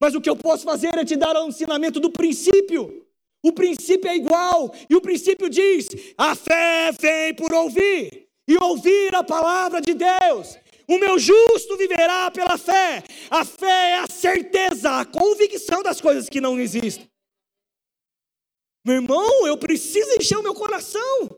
[0.00, 3.06] Mas o que eu posso fazer é te dar o ensinamento do princípio.
[3.42, 9.14] O princípio é igual, e o princípio diz: a fé vem por ouvir, e ouvir
[9.14, 10.58] a palavra de Deus.
[10.88, 13.04] O meu justo viverá pela fé.
[13.30, 17.08] A fé é a certeza, a convicção das coisas que não existem.
[18.84, 21.28] Meu irmão, eu preciso encher o meu coração.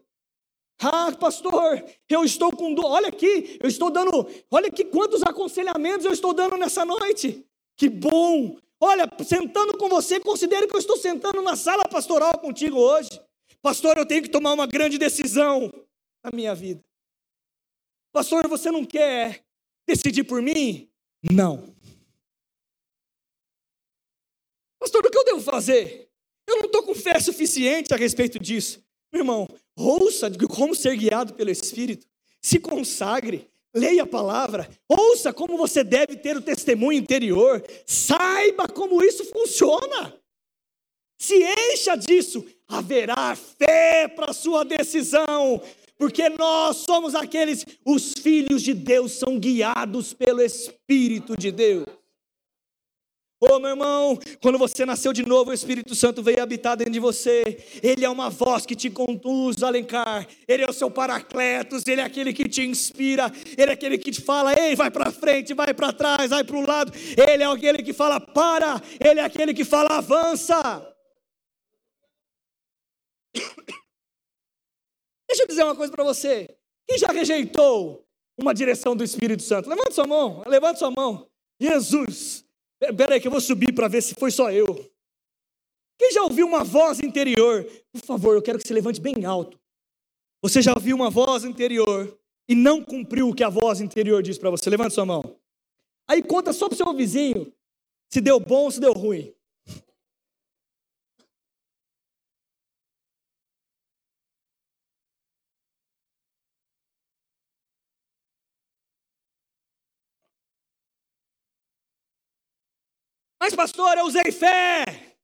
[0.81, 2.87] Ah, pastor, eu estou com dor.
[2.87, 4.27] Olha aqui, eu estou dando.
[4.51, 7.45] Olha aqui quantos aconselhamentos eu estou dando nessa noite.
[7.77, 8.57] Que bom.
[8.81, 13.11] Olha, sentando com você, considere que eu estou sentando na sala pastoral contigo hoje.
[13.61, 15.71] Pastor, eu tenho que tomar uma grande decisão
[16.25, 16.83] na minha vida.
[18.13, 19.45] Pastor, você não quer
[19.87, 20.91] decidir por mim?
[21.23, 21.75] Não.
[24.79, 26.11] Pastor, o que eu devo fazer?
[26.49, 28.83] Eu não estou com fé suficiente a respeito disso.
[29.13, 32.07] Meu irmão, ouça como ser guiado pelo Espírito,
[32.41, 39.03] se consagre, leia a palavra, ouça como você deve ter o testemunho interior, saiba como
[39.05, 40.19] isso funciona.
[41.19, 45.63] Se encha disso, haverá fé para a sua decisão,
[46.01, 51.85] porque nós somos aqueles, os filhos de Deus são guiados pelo Espírito de Deus.
[53.39, 56.93] Ô oh, meu irmão, quando você nasceu de novo, o Espírito Santo veio habitar dentro
[56.95, 57.43] de você.
[57.83, 60.27] Ele é uma voz que te conduz, Alencar.
[60.49, 64.11] Ele é o seu paracletos, ele é aquele que te inspira, ele é aquele que
[64.11, 66.93] te fala: "Ei, vai para frente, vai para trás, vai para o lado".
[66.95, 70.87] Ele é aquele que fala: "Para", ele é aquele que fala: "Avança".
[75.31, 76.57] Deixa eu dizer uma coisa para você.
[76.87, 78.05] Quem já rejeitou
[78.37, 79.69] uma direção do Espírito Santo?
[79.69, 81.29] Levanta sua mão, levanta sua mão.
[81.61, 82.45] Jesus,
[82.83, 84.67] Espera aí que eu vou subir para ver se foi só eu.
[85.99, 87.65] Quem já ouviu uma voz interior?
[87.93, 89.61] Por favor, eu quero que você levante bem alto.
[90.43, 94.39] Você já ouviu uma voz interior e não cumpriu o que a voz interior diz
[94.39, 94.71] para você?
[94.71, 95.37] Levante sua mão.
[96.09, 97.53] Aí conta só para o seu vizinho
[98.09, 99.33] se deu bom ou se deu ruim.
[113.41, 115.17] Mas, pastor, eu usei fé.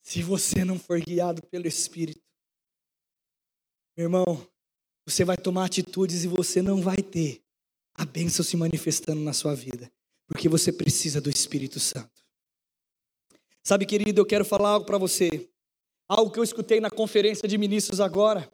[0.00, 2.22] Se você não for guiado pelo Espírito,
[3.96, 4.46] meu irmão,
[5.04, 7.42] você vai tomar atitudes e você não vai ter
[7.94, 9.90] a bênção se manifestando na sua vida,
[10.26, 12.24] porque você precisa do Espírito Santo.
[13.62, 15.50] Sabe, querido, eu quero falar algo para você,
[16.08, 18.52] algo que eu escutei na conferência de ministros agora,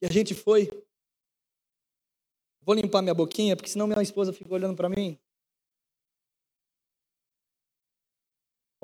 [0.00, 0.70] e a gente foi.
[2.60, 5.18] Vou limpar minha boquinha, porque senão minha esposa fica olhando para mim.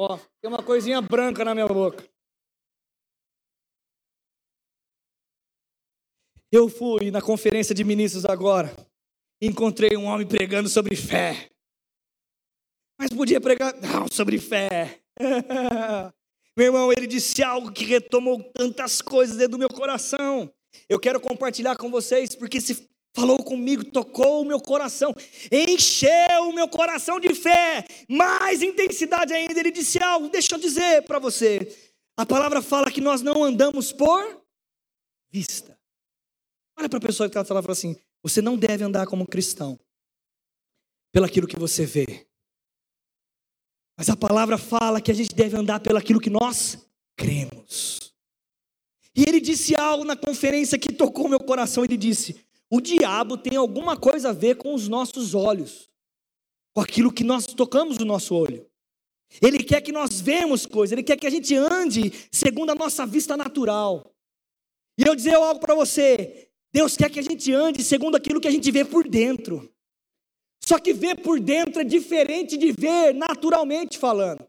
[0.00, 2.08] Ó, tem uma coisinha branca na minha boca.
[6.52, 8.72] Eu fui na conferência de ministros agora.
[9.42, 11.50] Encontrei um homem pregando sobre fé.
[12.96, 15.02] Mas podia pregar não, sobre fé.
[16.56, 20.52] meu irmão, ele disse algo que retomou tantas coisas dentro do meu coração.
[20.88, 25.12] Eu quero compartilhar com vocês, porque se falou comigo, tocou o meu coração,
[25.50, 29.58] encheu o meu coração de fé, mais intensidade ainda.
[29.58, 31.76] Ele disse algo, deixa eu dizer para você.
[32.16, 34.42] A palavra fala que nós não andamos por
[35.30, 35.78] vista.
[36.78, 39.78] Olha para a pessoa que está falando assim: você não deve andar como cristão
[41.12, 42.26] pelaquilo que você vê.
[43.96, 46.78] Mas a palavra fala que a gente deve andar pelaquilo que nós
[47.16, 48.12] cremos.
[49.14, 51.84] E ele disse algo na conferência que tocou meu coração.
[51.84, 55.88] Ele disse: o diabo tem alguma coisa a ver com os nossos olhos,
[56.74, 58.66] com aquilo que nós tocamos no nosso olho.
[59.42, 63.06] Ele quer que nós vemos coisas, ele quer que a gente ande segundo a nossa
[63.06, 64.14] vista natural.
[64.98, 68.48] E eu dizer algo para você: Deus quer que a gente ande segundo aquilo que
[68.48, 69.70] a gente vê por dentro.
[70.62, 74.46] Só que ver por dentro é diferente de ver naturalmente falando.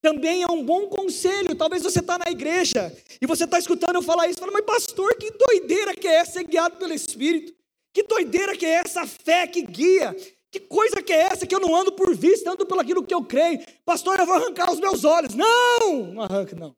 [0.00, 1.56] Também é um bom conselho.
[1.56, 5.16] Talvez você está na igreja e você está escutando eu falar isso, fala, mas pastor,
[5.16, 7.55] que doideira que é ser guiado pelo Espírito?
[7.96, 10.14] Que doideira que é essa fé que guia?
[10.50, 13.14] Que coisa que é essa que eu não ando por vista, ando pelo aquilo que
[13.14, 13.58] eu creio?
[13.86, 15.34] Pastor, eu vou arrancar os meus olhos.
[15.34, 16.12] Não!
[16.12, 16.76] Não arranque, não.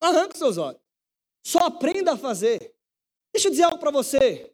[0.00, 0.82] Arranque os seus olhos.
[1.46, 2.74] Só aprenda a fazer.
[3.32, 4.52] Deixa eu dizer algo para você.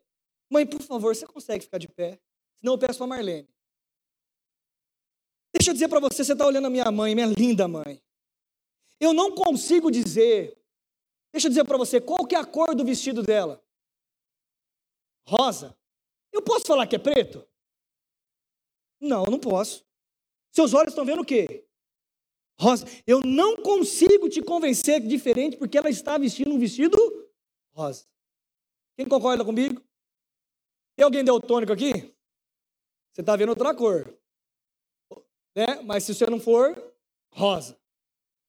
[0.53, 2.21] Mãe, por favor, você consegue ficar de pé?
[2.61, 3.49] Senão eu peço para Marlene.
[5.55, 8.03] Deixa eu dizer para você, você está olhando a minha mãe, minha linda mãe.
[9.01, 10.55] Eu não consigo dizer,
[11.33, 13.65] deixa eu dizer para você, qual que é a cor do vestido dela?
[15.27, 15.77] Rosa.
[16.33, 17.47] Eu posso falar que é preto?
[19.01, 19.85] Não, não posso.
[20.53, 21.67] Seus olhos estão vendo o quê?
[22.59, 22.87] Rosa.
[23.07, 26.97] Eu não consigo te convencer diferente porque ela está vestindo um vestido
[27.75, 28.07] rosa.
[28.97, 29.83] Quem concorda comigo?
[30.97, 31.93] Tem alguém daltônico aqui?
[33.13, 34.19] Você está vendo outra cor.
[35.55, 35.83] Né?
[35.85, 36.95] Mas se você não for,
[37.31, 37.79] rosa.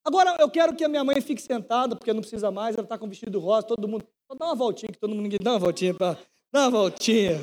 [0.06, 2.98] Agora eu quero que a minha mãe fique sentada, porque não precisa mais, ela está
[2.98, 4.08] com vestido rosa, todo mundo.
[4.38, 6.18] Dá uma voltinha, que todo mundo dá uma voltinha para.
[6.52, 7.38] Dá uma voltinha.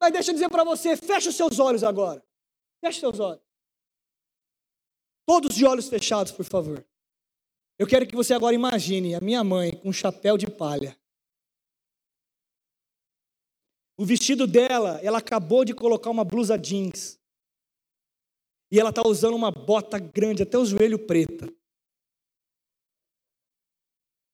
[0.00, 2.24] Mas deixa eu dizer para você, fecha os seus olhos agora.
[2.80, 3.42] Feche seus olhos.
[5.26, 6.86] Todos de olhos fechados, por favor.
[7.78, 10.98] Eu quero que você agora imagine a minha mãe com um chapéu de palha.
[13.98, 17.18] O vestido dela, ela acabou de colocar uma blusa jeans.
[18.70, 21.52] E ela está usando uma bota grande, até o joelho preta.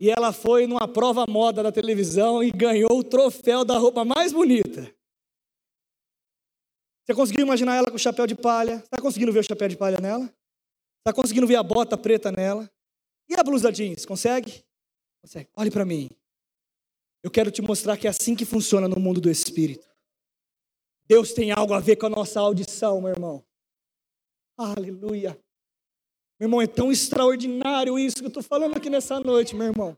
[0.02, 4.32] E ela foi numa prova moda da televisão e ganhou o troféu da roupa mais
[4.32, 4.92] bonita.
[7.06, 8.78] Você conseguiu imaginar ela com o chapéu de palha?
[8.78, 10.24] Está conseguindo ver o chapéu de palha nela?
[10.98, 12.68] Está conseguindo ver a bota preta nela?
[13.28, 14.04] E a blusa jeans?
[14.04, 14.64] Consegue?
[15.22, 15.48] Consegue.
[15.56, 16.10] Olhe para mim.
[17.22, 19.88] Eu quero te mostrar que é assim que funciona no mundo do espírito.
[21.06, 23.46] Deus tem algo a ver com a nossa audição, meu irmão.
[24.58, 25.40] Aleluia.
[26.42, 29.96] Meu irmão, é tão extraordinário isso que eu estou falando aqui nessa noite, meu irmão.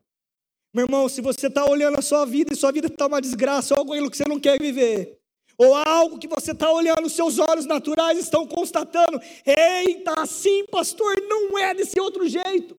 [0.74, 3.74] Meu irmão, se você está olhando a sua vida e sua vida está uma desgraça,
[3.74, 5.18] algo que você não quer viver,
[5.56, 11.58] ou algo que você está olhando, seus olhos naturais estão constatando, eita, assim, pastor, não
[11.58, 12.78] é desse outro jeito.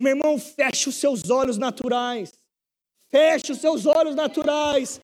[0.00, 2.32] Meu irmão, feche os seus olhos naturais.
[3.10, 5.02] Feche os seus olhos naturais.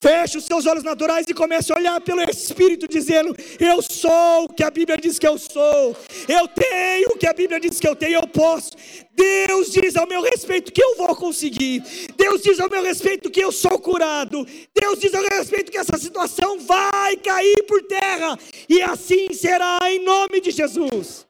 [0.00, 4.48] Feche os seus olhos naturais e comece a olhar pelo Espírito, dizendo: Eu sou o
[4.48, 5.96] que a Bíblia diz que eu sou,
[6.28, 8.70] eu tenho o que a Bíblia diz que eu tenho, eu posso.
[9.12, 11.82] Deus diz ao meu respeito que eu vou conseguir,
[12.16, 14.46] Deus diz ao meu respeito que eu sou curado,
[14.80, 18.38] Deus diz ao meu respeito que essa situação vai cair por terra,
[18.68, 21.26] e assim será em nome de Jesus.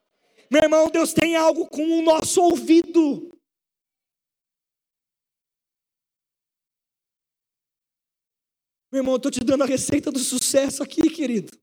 [0.50, 3.37] Meu irmão, Deus tem algo com o nosso ouvido.
[8.90, 11.56] Meu irmão, eu estou te dando a receita do sucesso aqui, querido.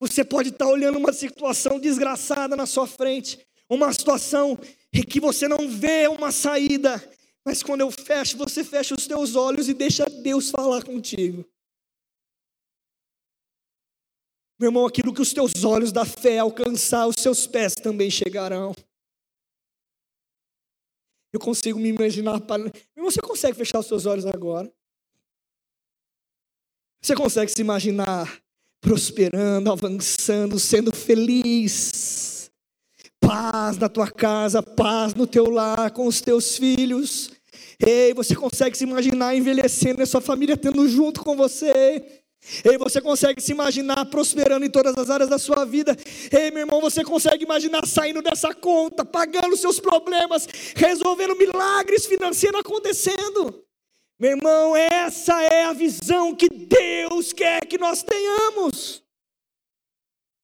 [0.00, 4.58] Você pode estar olhando uma situação desgraçada na sua frente, uma situação
[4.92, 7.02] em que você não vê uma saída,
[7.44, 11.44] mas quando eu fecho, você fecha os teus olhos e deixa Deus falar contigo.
[14.58, 18.72] Meu irmão, aquilo que os teus olhos da fé alcançar, os seus pés também chegarão.
[21.32, 22.40] Eu consigo me imaginar.
[22.40, 24.72] Meu irmão, você consegue fechar os seus olhos agora?
[27.04, 28.38] Você consegue se imaginar
[28.80, 32.50] prosperando, avançando, sendo feliz?
[33.20, 37.30] Paz na tua casa, paz no teu lar, com os teus filhos.
[37.78, 42.22] Ei, você consegue se imaginar envelhecendo e sua família tendo junto com você?
[42.64, 45.94] Ei, você consegue se imaginar prosperando em todas as áreas da sua vida?
[46.32, 52.60] Ei, meu irmão, você consegue imaginar saindo dessa conta, pagando seus problemas, resolvendo milagres financeiros
[52.60, 53.62] acontecendo?
[54.18, 59.02] Meu irmão, essa é a visão que Deus quer que nós tenhamos.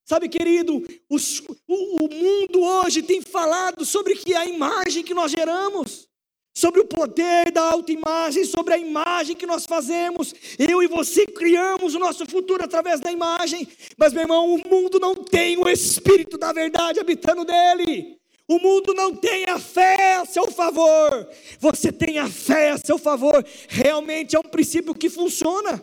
[0.05, 5.31] Sabe, querido, os, o, o mundo hoje tem falado sobre que a imagem que nós
[5.31, 6.09] geramos,
[6.53, 10.35] sobre o poder da autoimagem, sobre a imagem que nós fazemos.
[10.59, 14.99] Eu e você criamos o nosso futuro através da imagem, mas, meu irmão, o mundo
[14.99, 18.20] não tem o Espírito da verdade habitando nele.
[18.51, 21.33] O mundo não tem a fé a seu favor.
[21.61, 23.47] Você tem a fé a seu favor.
[23.69, 25.81] Realmente é um princípio que funciona.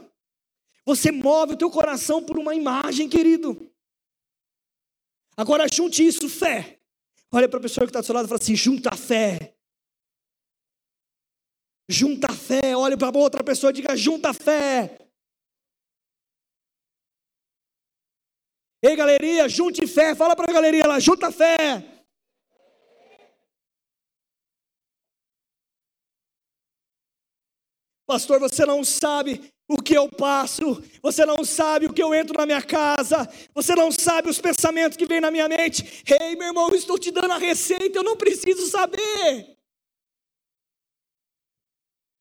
[0.85, 3.71] Você move o teu coração por uma imagem, querido.
[5.37, 6.81] Agora junte isso, fé.
[7.31, 9.55] Olha para a pessoa que está do seu lado e fala assim: junta a fé.
[11.87, 12.75] Junta a fé.
[12.75, 15.07] Olha para outra pessoa e diga: junta a fé.
[18.83, 20.13] Ei, galeria, junte fé.
[20.13, 21.96] Fala para a galeria lá: junta a fé.
[28.07, 32.37] Pastor, você não sabe o que eu passo, você não sabe o que eu entro
[32.37, 36.03] na minha casa, você não sabe os pensamentos que vêm na minha mente.
[36.21, 39.57] Ei, meu irmão, estou te dando a receita, eu não preciso saber.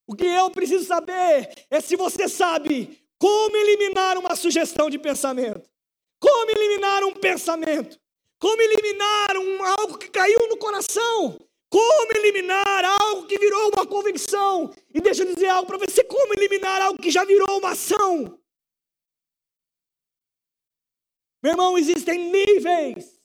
[0.08, 5.70] O que eu preciso saber é se você sabe como eliminar uma sugestão de pensamento,
[6.18, 7.96] como eliminar um pensamento,
[8.40, 11.45] como eliminar um, algo que caiu no coração.
[11.68, 14.72] Como eliminar algo que virou uma convicção?
[14.94, 18.38] E deixa eu dizer algo para você: como eliminar algo que já virou uma ação?
[21.42, 23.20] Meu irmão, existem níveis.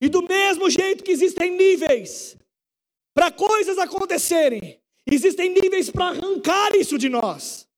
[0.00, 2.36] E do mesmo jeito que existem níveis
[3.12, 7.68] para coisas acontecerem, existem níveis para arrancar isso de nós.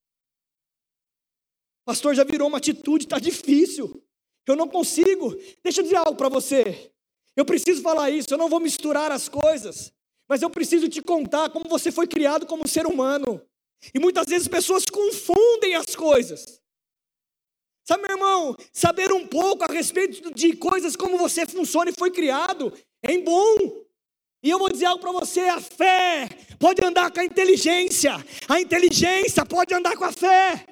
[1.85, 4.03] Pastor, já virou uma atitude, está difícil.
[4.47, 5.35] Eu não consigo.
[5.63, 6.93] Deixa eu dizer algo para você.
[7.37, 9.93] Eu preciso falar isso, eu não vou misturar as coisas,
[10.31, 13.43] mas eu preciso te contar como você foi criado como ser humano.
[13.93, 16.63] E muitas vezes pessoas confundem as coisas.
[17.85, 22.13] Sabe, meu irmão, saber um pouco a respeito de coisas como você funciona e foi
[22.13, 22.73] criado
[23.03, 23.57] é bom.
[24.41, 26.29] E eu vou dizer algo para você: a fé
[26.61, 28.13] pode andar com a inteligência,
[28.49, 30.65] a inteligência pode andar com a fé.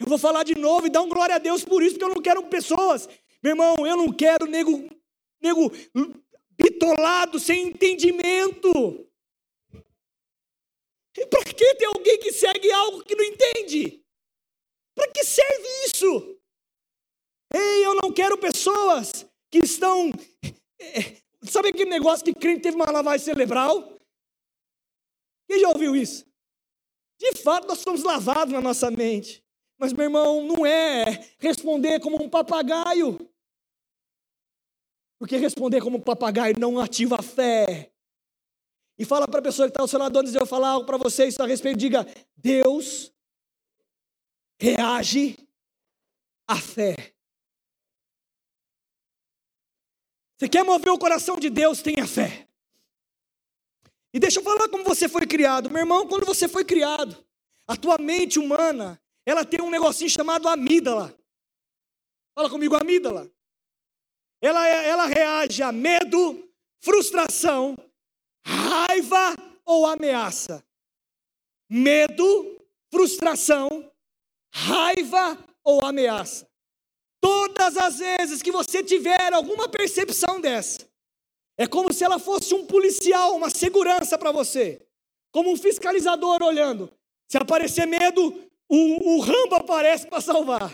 [0.00, 2.14] Eu vou falar de novo e dar um glória a Deus por isso, porque eu
[2.14, 3.08] não quero pessoas,
[3.40, 4.88] meu irmão, eu não quero nego,
[5.40, 5.72] nego
[6.60, 9.06] bitolado, sem entendimento.
[11.30, 14.04] Para que ter alguém que segue algo que não entende?
[14.94, 16.38] Para que serve isso?
[17.52, 20.10] Ei, eu não quero pessoas que estão.
[20.80, 23.98] É, sabe aquele negócio que crente teve uma lavagem cerebral?
[25.48, 26.26] Quem já ouviu isso?
[27.18, 29.44] De fato, nós somos lavados na nossa mente.
[29.78, 31.04] Mas, meu irmão, não é
[31.38, 33.18] responder como um papagaio.
[35.18, 37.90] Porque responder como um papagaio não ativa a fé.
[38.96, 40.86] E fala para a pessoa que está ao seu lado, antes de eu falar algo
[40.86, 42.06] para vocês a respeito, diga:
[42.36, 43.12] Deus
[44.60, 45.36] reage
[46.46, 47.14] à fé.
[50.36, 52.48] Você quer mover o coração de Deus, tenha fé.
[54.12, 55.68] E deixa eu falar como você foi criado.
[55.68, 57.24] Meu irmão, quando você foi criado,
[57.66, 61.14] a tua mente humana, ela tem um negocinho chamado amígdala.
[62.34, 63.30] Fala comigo, amígdala.
[64.40, 66.48] Ela, ela reage a medo,
[66.80, 67.76] frustração,
[68.46, 70.64] raiva ou ameaça.
[71.70, 73.68] Medo, frustração,
[74.54, 76.48] raiva ou ameaça.
[77.20, 80.88] Todas as vezes que você tiver alguma percepção dessa,
[81.58, 84.80] é como se ela fosse um policial, uma segurança para você,
[85.32, 86.90] como um fiscalizador olhando.
[87.28, 90.72] Se aparecer medo, o, o Rambo aparece para salvar.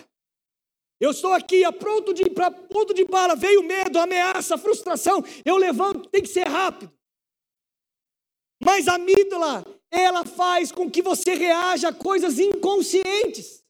[1.01, 5.57] Eu estou aqui a pronto de, pra, ponto de bala, veio medo, ameaça, frustração, eu
[5.57, 6.93] levanto, tem que ser rápido.
[8.63, 13.63] Mas a amígdala, ela faz com que você reaja a coisas inconscientes.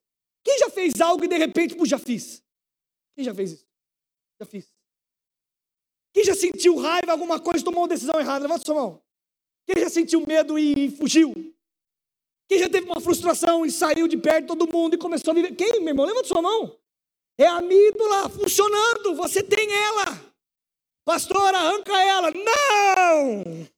[0.45, 2.43] Quem já fez algo e de repente, pô, já fiz?
[3.17, 3.67] Quem já fez isso?
[4.39, 4.75] Já fiz.
[6.13, 8.47] Quem já sentiu raiva, alguma coisa, tomou uma decisão errada?
[8.47, 9.03] Levanta sua mão.
[9.67, 11.33] Quem já sentiu medo e fugiu?
[12.49, 15.35] Quem já teve uma frustração e saiu de perto de todo mundo e começou a
[15.35, 15.57] viver?
[15.57, 16.07] Quem, meu irmão?
[16.07, 16.79] Levanta sua mão.
[17.37, 20.35] É a amígdala funcionando, você tem ela.
[21.05, 22.31] Pastor, arranca ela.
[22.31, 23.69] Não!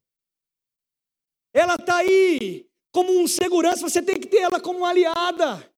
[1.54, 5.70] Ela está aí como um segurança, você tem que ter ela como uma aliada.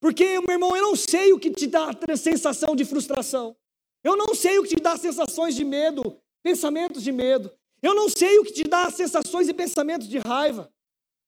[0.00, 3.56] Porque, meu irmão, eu não sei o que te dá a sensação de frustração.
[4.04, 7.50] Eu não sei o que te dá sensações de medo, pensamentos de medo.
[7.82, 10.72] Eu não sei o que te dá sensações e pensamentos de raiva.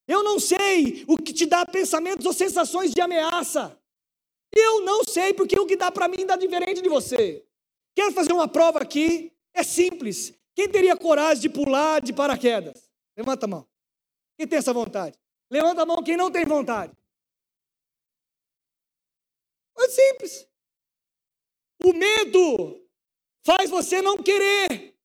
[0.06, 3.76] Eu não sei o que te dá pensamentos ou sensações de ameaça.
[4.52, 7.44] Eu não sei, porque o que dá para mim dá diferente de você.
[7.94, 10.32] Quero fazer uma prova aqui, é simples.
[10.54, 12.90] Quem teria coragem de pular de paraquedas?
[13.16, 13.68] Levanta a mão.
[14.36, 15.18] Quem tem essa vontade?
[15.50, 16.92] Levanta a mão quem não tem vontade.
[19.78, 20.48] É simples.
[21.84, 22.84] O medo
[23.44, 24.96] faz você não querer.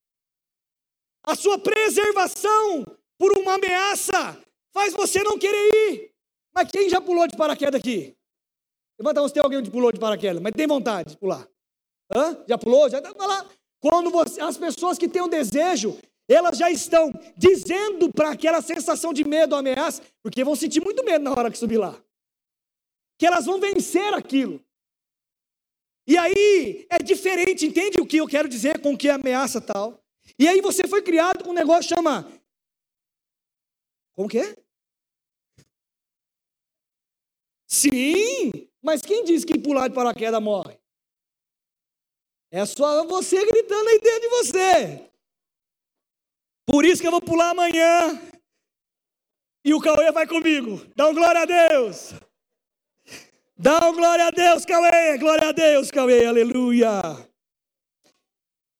[1.23, 2.83] A sua preservação
[3.17, 6.13] por uma ameaça faz você não querer ir.
[6.53, 8.17] Mas quem já pulou de paraquedas aqui?
[8.99, 11.47] Levanta a mão se tem alguém que pulou de paraquedas, mas tem vontade de pular.
[12.15, 12.37] Hã?
[12.47, 12.89] Já pulou?
[12.89, 13.45] Já está lá.
[13.79, 19.11] Quando você, as pessoas que têm um desejo, elas já estão dizendo para aquela sensação
[19.11, 22.01] de medo, ameaça, porque vão sentir muito medo na hora que subir lá.
[23.17, 24.63] Que elas vão vencer aquilo.
[26.07, 30.01] E aí é diferente, entende o que eu quero dizer com que é ameaça tal?
[30.37, 32.29] E aí você foi criado com um negócio que chama.
[34.15, 34.62] Como que é?
[37.73, 38.51] Sim,
[38.83, 40.77] mas quem diz que pular de paraquedas morre?
[42.51, 45.11] É só você gritando aí dentro de você.
[46.67, 48.21] Por isso que eu vou pular amanhã.
[49.65, 50.85] E o Cauê vai comigo.
[50.95, 52.13] Dá um glória a Deus.
[53.57, 55.17] Dá um glória a Deus, Cauê.
[55.17, 56.27] Glória a Deus, Cauê.
[56.27, 57.01] Aleluia.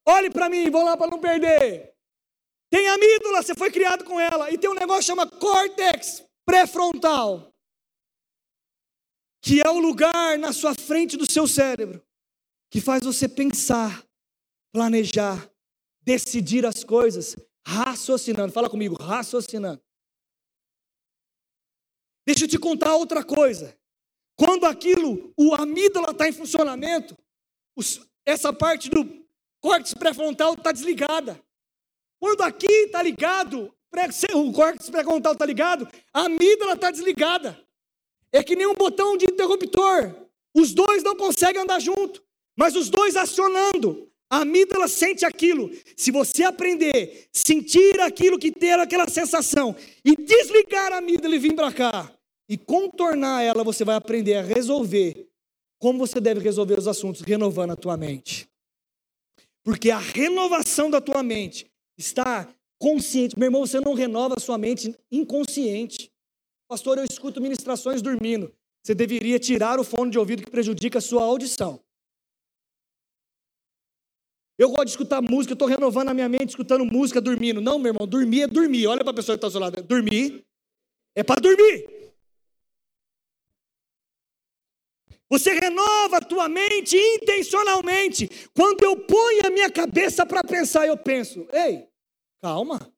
[0.05, 1.95] Olhe para mim, vou lá para não perder.
[2.69, 4.51] Tem amígdala, você foi criado com ela.
[4.51, 7.52] E tem um negócio que chama córtex pré-frontal
[9.43, 12.03] que é o lugar na sua frente do seu cérebro
[12.71, 14.03] que faz você pensar,
[14.71, 15.47] planejar,
[16.01, 17.35] decidir as coisas
[17.65, 18.51] Raciocinando.
[18.51, 19.81] Fala comigo, raciocinando.
[22.25, 23.77] Deixa eu te contar outra coisa.
[24.35, 27.17] Quando aquilo, o amígdala está em funcionamento,
[27.75, 29.05] os, essa parte do
[29.61, 31.41] córtex pré-frontal está desligada.
[32.19, 33.73] Quando aqui está ligado,
[34.33, 37.59] o córtex pré-frontal está ligado, a amígdala está desligada.
[38.33, 40.13] É que nem um botão de interruptor.
[40.55, 42.23] Os dois não conseguem andar junto,
[42.57, 44.09] mas os dois acionando.
[44.29, 45.69] A amígdala sente aquilo.
[45.95, 51.55] Se você aprender, sentir aquilo que ter aquela sensação e desligar a amígdala e vir
[51.55, 52.11] para cá
[52.49, 55.29] e contornar ela, você vai aprender a resolver
[55.79, 58.47] como você deve resolver os assuntos renovando a tua mente.
[59.63, 62.47] Porque a renovação da tua mente está
[62.79, 63.37] consciente.
[63.37, 66.11] Meu irmão, você não renova a sua mente inconsciente.
[66.73, 68.51] Pastor, eu escuto ministrações dormindo.
[68.81, 71.79] Você deveria tirar o fone de ouvido que prejudica a sua audição.
[74.57, 77.61] Eu gosto de escutar música, eu estou renovando a minha mente escutando música dormindo.
[77.61, 78.87] Não, meu irmão, dormir é dormir.
[78.87, 79.83] Olha para a pessoa que está ao seu lado.
[79.83, 80.43] Dormir
[81.15, 81.87] é para dormir.
[85.29, 88.27] Você renova a tua mente intencionalmente.
[88.51, 91.87] Quando eu ponho a minha cabeça para pensar, eu penso: ei,
[92.41, 92.91] calma.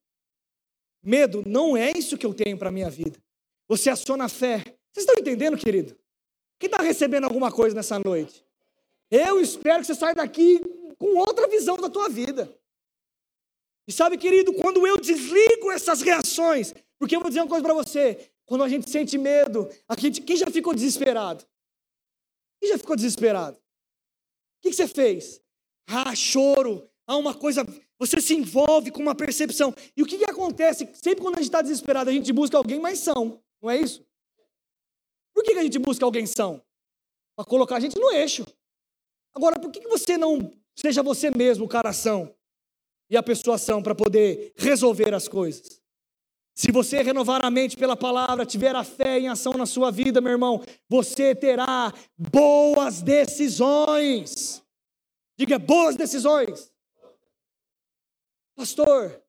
[1.02, 3.25] Medo não é isso que eu tenho para a minha vida.
[3.68, 4.58] Você aciona a fé.
[4.92, 5.98] Vocês estão entendendo, querido?
[6.58, 8.44] Quem está recebendo alguma coisa nessa noite?
[9.10, 10.60] Eu espero que você saia daqui
[10.98, 12.52] com outra visão da tua vida.
[13.88, 17.74] E sabe, querido, quando eu desligo essas reações, porque eu vou dizer uma coisa para
[17.74, 21.44] você: quando a gente sente medo, a gente, quem já ficou desesperado?
[22.60, 23.56] Quem já ficou desesperado?
[23.56, 23.60] O
[24.62, 25.40] que, que você fez?
[25.88, 27.64] Ah, choro, há uma coisa,
[27.98, 29.72] você se envolve com uma percepção.
[29.96, 30.88] E o que, que acontece?
[30.94, 34.04] Sempre quando a gente está desesperado, a gente busca alguém mais são, não é isso?
[35.34, 36.62] Por que, a gente busca alguém são?
[37.36, 38.46] Para colocar a gente no eixo.
[39.34, 42.34] Agora, por que, que você não Seja você mesmo o coração
[43.08, 45.80] e a persuasão para poder resolver as coisas.
[46.54, 50.20] Se você renovar a mente pela palavra, tiver a fé em ação na sua vida,
[50.20, 54.62] meu irmão, você terá boas decisões.
[55.38, 56.70] Diga boas decisões.
[58.54, 59.22] Pastor,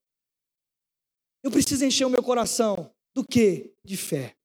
[1.44, 3.74] eu preciso encher o meu coração do que?
[3.84, 4.38] De fé.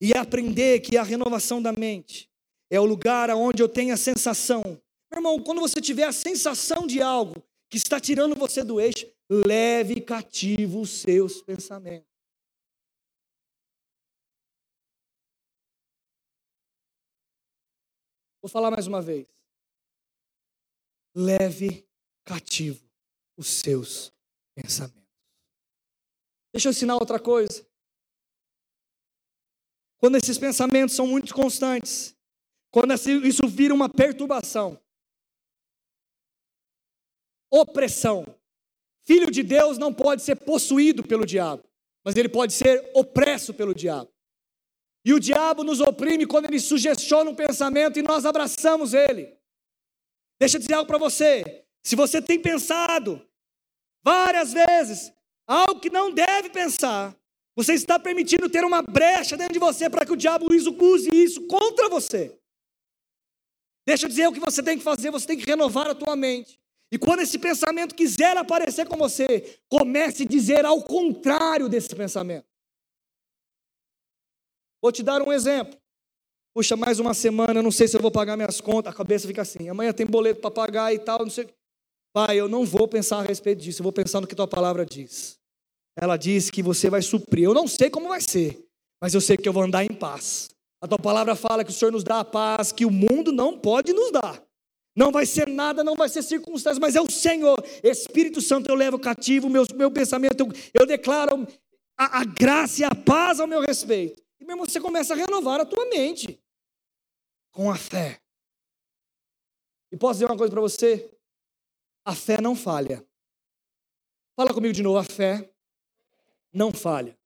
[0.00, 2.26] E aprender que a renovação da mente
[2.70, 4.62] é o lugar onde eu tenho a sensação.
[5.10, 7.34] Meu irmão, quando você tiver a sensação de algo
[7.68, 12.08] que está tirando você do eixo, leve cativo os seus pensamentos.
[18.40, 19.28] Vou falar mais uma vez.
[21.14, 21.86] Leve
[22.24, 22.82] cativo
[23.36, 24.10] os seus
[24.54, 25.01] pensamentos.
[26.52, 27.66] Deixa eu ensinar outra coisa.
[29.98, 32.16] Quando esses pensamentos são muito constantes,
[32.70, 32.92] quando
[33.24, 34.80] isso vira uma perturbação,
[37.50, 38.24] opressão.
[39.04, 41.62] Filho de Deus não pode ser possuído pelo diabo,
[42.04, 44.10] mas ele pode ser opresso pelo diabo.
[45.04, 49.36] E o diabo nos oprime quando ele sugestiona um pensamento e nós abraçamos ele.
[50.38, 51.66] Deixa eu dizer algo para você.
[51.82, 53.20] Se você tem pensado
[54.02, 55.12] várias vezes
[55.52, 57.16] algo que não deve pensar,
[57.54, 61.46] você está permitindo ter uma brecha dentro de você para que o diabo use isso
[61.46, 62.38] contra você.
[63.86, 66.16] Deixa eu dizer o que você tem que fazer, você tem que renovar a tua
[66.16, 66.58] mente.
[66.90, 72.46] E quando esse pensamento quiser aparecer com você, comece a dizer ao contrário desse pensamento.
[74.80, 75.78] Vou te dar um exemplo.
[76.54, 79.40] Puxa, mais uma semana, não sei se eu vou pagar minhas contas, a cabeça fica
[79.40, 79.68] assim.
[79.68, 81.48] Amanhã tem boleto para pagar e tal, não sei.
[82.12, 84.84] Pai, eu não vou pensar a respeito disso, eu vou pensar no que tua palavra
[84.84, 85.41] diz.
[85.96, 87.44] Ela diz que você vai suprir.
[87.44, 88.66] Eu não sei como vai ser,
[89.00, 90.50] mas eu sei que eu vou andar em paz.
[90.80, 93.58] A tua palavra fala que o Senhor nos dá a paz que o mundo não
[93.58, 94.42] pode nos dar.
[94.96, 97.62] Não vai ser nada, não vai ser circunstância, mas é o Senhor.
[97.82, 100.48] Espírito Santo, eu levo cativo meu, meu pensamento, eu,
[100.80, 101.46] eu declaro
[101.96, 104.22] a, a, graça e a paz ao meu respeito.
[104.40, 106.42] E mesmo você começa a renovar a tua mente
[107.52, 108.20] com a fé.
[109.90, 111.10] E posso dizer uma coisa para você?
[112.04, 113.06] A fé não falha.
[114.34, 115.51] Fala comigo de novo, a fé
[116.52, 117.16] não falha.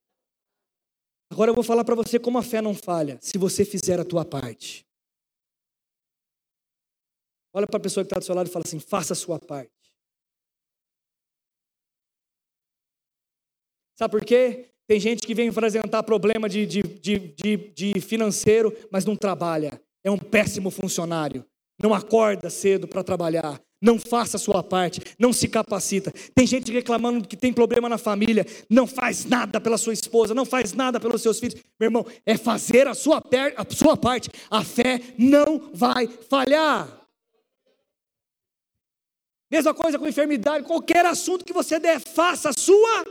[1.30, 4.04] Agora eu vou falar para você como a fé não falha, se você fizer a
[4.04, 4.86] tua parte.
[7.52, 9.38] Olha para a pessoa que está do seu lado e fala assim: faça a sua
[9.38, 9.72] parte.
[13.98, 14.70] Sabe por quê?
[14.86, 19.80] Tem gente que vem apresentar problema de, de, de, de, financeiro, mas não trabalha.
[20.04, 21.44] É um péssimo funcionário.
[21.82, 26.10] Não acorda cedo para trabalhar não faça a sua parte, não se capacita.
[26.34, 30.44] Tem gente reclamando que tem problema na família, não faz nada pela sua esposa, não
[30.44, 31.54] faz nada pelos seus filhos.
[31.78, 33.22] Meu irmão, é fazer a sua,
[33.56, 34.28] a sua parte.
[34.50, 37.00] A fé não vai falhar.
[39.48, 43.04] Mesma coisa com enfermidade, qualquer assunto que você der, faça a sua.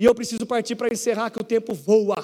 [0.00, 2.16] E eu preciso partir para encerrar, que o tempo voa.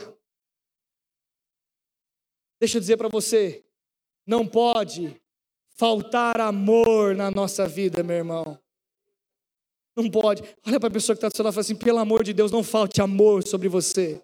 [2.59, 3.65] Deixa eu dizer para você,
[4.27, 5.23] não pode
[5.75, 8.59] faltar amor na nossa vida, meu irmão.
[9.97, 10.43] Não pode.
[10.67, 12.33] Olha para a pessoa que está do seu lado e fala assim: pelo amor de
[12.33, 14.23] Deus, não falte amor sobre você.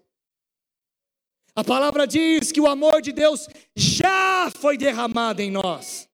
[1.54, 6.08] A palavra diz que o amor de Deus já foi derramado em nós.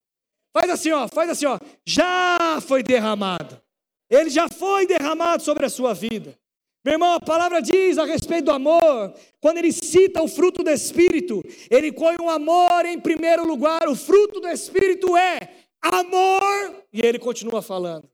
[0.53, 1.59] Faz assim, ó, faz assim, ó.
[1.84, 3.61] Já foi derramado.
[4.09, 6.39] Ele já foi derramado sobre a sua vida.
[6.87, 10.70] Meu irmão, a palavra diz a respeito do amor, quando ele cita o fruto do
[10.70, 13.89] Espírito, ele põe o amor em primeiro lugar.
[13.89, 18.09] O fruto do Espírito é amor, e ele continua falando.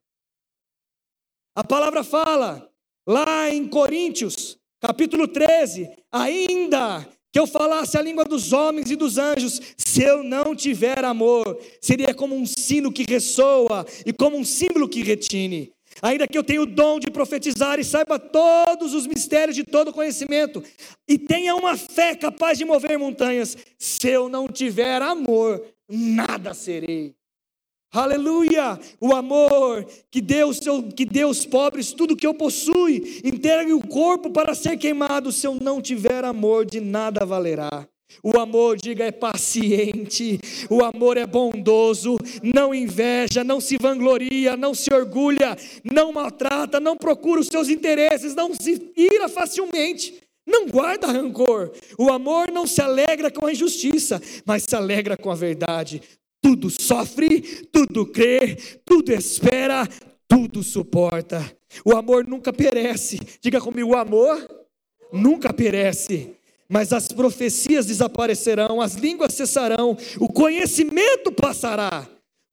[1.54, 2.66] A palavra fala,
[3.06, 9.18] lá em Coríntios, capítulo 13, ainda que eu falasse a língua dos homens e dos
[9.18, 14.44] anjos, se eu não tiver amor, seria como um sino que ressoa e como um
[14.44, 15.74] símbolo que retine.
[16.02, 19.92] Ainda que eu tenha o dom de profetizar e saiba todos os mistérios de todo
[19.92, 20.60] conhecimento,
[21.08, 27.14] e tenha uma fé capaz de mover montanhas, se eu não tiver amor, nada serei.
[27.92, 28.80] Aleluia!
[28.98, 30.58] O amor que Deus,
[30.96, 31.06] que
[31.46, 36.24] pobres tudo que eu possui, entregue o corpo para ser queimado, se eu não tiver
[36.24, 37.86] amor, de nada valerá.
[38.22, 40.40] O amor, diga, é paciente,
[40.70, 46.96] o amor é bondoso, não inveja, não se vangloria, não se orgulha, não maltrata, não
[46.96, 51.72] procura os seus interesses, não se ira facilmente, não guarda rancor.
[51.98, 56.02] O amor não se alegra com a injustiça, mas se alegra com a verdade.
[56.40, 57.40] Tudo sofre,
[57.72, 59.88] tudo crê, tudo espera,
[60.26, 61.44] tudo suporta.
[61.84, 63.18] O amor nunca perece.
[63.40, 64.44] Diga comigo, o amor
[65.12, 66.36] nunca perece
[66.72, 72.08] mas as profecias desaparecerão, as línguas cessarão, o conhecimento passará,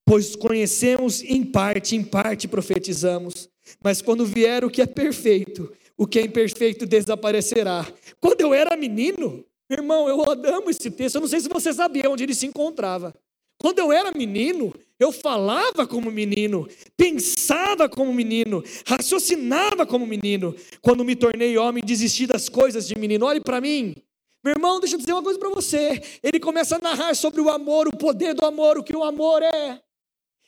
[0.06, 3.48] pois conhecemos em parte, em parte profetizamos.
[3.82, 7.88] Mas quando vier o que é perfeito, o que é imperfeito desaparecerá.
[8.20, 10.22] Quando eu era menino, irmão, eu
[10.54, 13.16] amo esse texto, eu não sei se você sabia onde ele se encontrava.
[13.58, 16.68] Quando eu era menino, eu falava como menino,
[16.98, 20.54] pensava como menino, raciocinava como menino.
[20.82, 23.26] Quando me tornei homem, desisti das coisas de menino.
[23.26, 23.96] Olhe para mim,
[24.44, 26.02] meu irmão, deixa eu dizer uma coisa para você.
[26.24, 29.44] Ele começa a narrar sobre o amor, o poder do amor, o que o amor
[29.44, 29.82] é.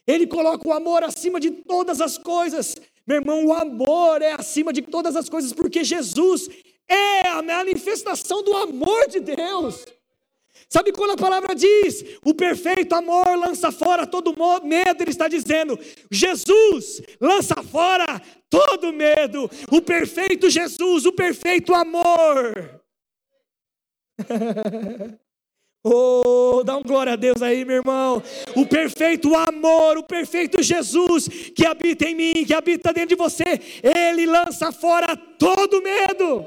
[0.08, 2.76] Ele coloca o amor acima de todas as coisas.
[3.06, 6.50] Meu irmão, o amor é acima de todas as coisas, porque Jesus
[6.88, 9.86] é a manifestação do amor de Deus.
[10.70, 14.34] Sabe quando a palavra diz, o perfeito amor lança fora todo
[14.64, 15.78] medo, ele está dizendo,
[16.10, 22.81] Jesus lança fora todo medo, o perfeito Jesus, o perfeito amor.
[25.84, 28.22] Oh, dá um glória a Deus aí, meu irmão.
[28.56, 33.60] O perfeito amor, o perfeito Jesus que habita em mim, que habita dentro de você,
[33.82, 36.46] ele lança fora todo medo.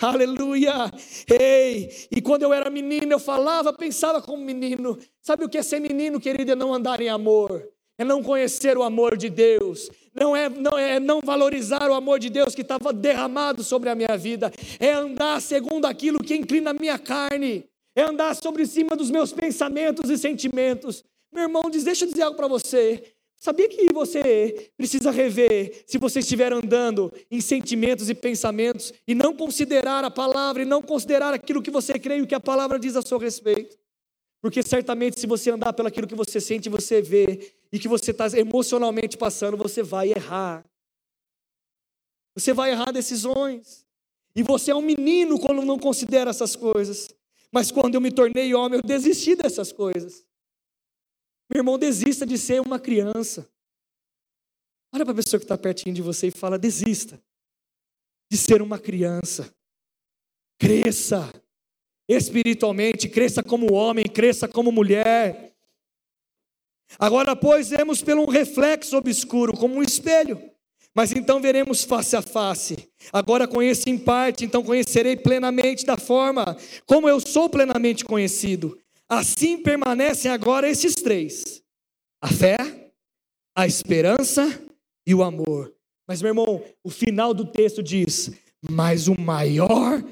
[0.00, 0.90] Aleluia!
[1.38, 4.98] Ei, e quando eu era menino, eu falava, pensava como menino.
[5.20, 6.52] Sabe o que é ser menino, querido?
[6.52, 7.68] É não andar em amor,
[7.98, 12.18] é não conhecer o amor de Deus, não é, não é não valorizar o amor
[12.18, 16.70] de Deus que estava derramado sobre a minha vida, é andar segundo aquilo que inclina
[16.70, 21.04] a minha carne, é andar sobre cima dos meus pensamentos e sentimentos.
[21.32, 23.02] Meu irmão, diz, deixa eu dizer algo para você.
[23.36, 29.34] Sabia que você precisa rever se você estiver andando em sentimentos e pensamentos e não
[29.34, 32.78] considerar a palavra e não considerar aquilo que você crê e o que a palavra
[32.78, 33.81] diz a seu respeito?
[34.42, 38.10] Porque certamente, se você andar pelo aquilo que você sente, você vê, e que você
[38.10, 40.68] está emocionalmente passando, você vai errar.
[42.34, 43.86] Você vai errar decisões.
[44.34, 47.08] E você é um menino quando não considera essas coisas.
[47.52, 50.26] Mas quando eu me tornei homem, eu desisti dessas coisas.
[51.48, 53.48] Meu irmão, desista de ser uma criança.
[54.92, 57.22] Olha para a pessoa que está pertinho de você e fala: desista
[58.28, 59.54] de ser uma criança.
[60.58, 61.30] Cresça
[62.12, 65.52] espiritualmente, cresça como homem, cresça como mulher.
[66.98, 70.40] Agora, pois, vemos pelo um reflexo obscuro, como um espelho,
[70.94, 72.88] mas então veremos face a face.
[73.12, 76.56] Agora conheço em parte, então conhecerei plenamente da forma
[76.86, 78.78] como eu sou plenamente conhecido.
[79.08, 81.62] Assim permanecem agora esses três:
[82.20, 82.56] a fé,
[83.56, 84.62] a esperança
[85.06, 85.72] e o amor.
[86.06, 88.30] Mas, meu irmão, o final do texto diz:
[88.70, 90.02] Mas o maior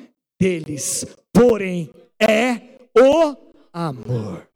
[0.41, 3.37] deles, porém, é o
[3.73, 4.49] amor.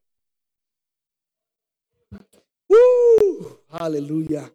[2.72, 4.52] Uh, aleluia.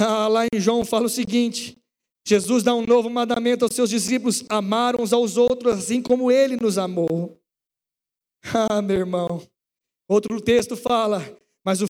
[0.00, 1.78] Ah, lá em João fala o seguinte:
[2.26, 6.56] Jesus dá um novo mandamento aos seus discípulos: amar uns aos outros assim como ele
[6.56, 7.38] nos amou.
[8.68, 9.46] Ah, meu irmão,
[10.12, 11.24] Outro texto fala,
[11.64, 11.86] mas o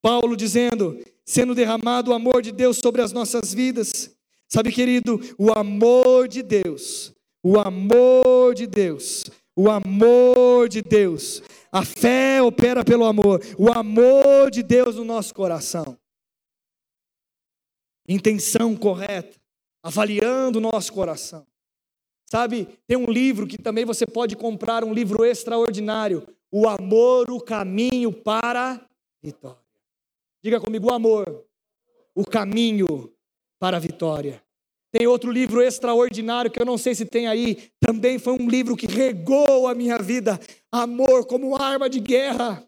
[0.00, 4.15] Paulo dizendo, sendo derramado o amor de Deus sobre as nossas vidas.
[4.48, 9.24] Sabe, querido, o amor de Deus, o amor de Deus,
[9.56, 11.42] o amor de Deus.
[11.72, 15.98] A fé opera pelo amor, o amor de Deus no nosso coração.
[18.08, 19.36] Intenção correta,
[19.82, 21.44] avaliando o nosso coração.
[22.30, 27.40] Sabe, tem um livro que também você pode comprar, um livro extraordinário, O Amor, o
[27.40, 28.80] Caminho para a
[29.22, 29.60] Vitória.
[30.42, 31.44] Diga comigo, o amor,
[32.14, 33.12] o caminho
[33.58, 34.42] para a vitória.
[34.92, 38.76] Tem outro livro extraordinário que eu não sei se tem aí, também foi um livro
[38.76, 40.40] que regou a minha vida.
[40.72, 42.66] Amor como arma de guerra.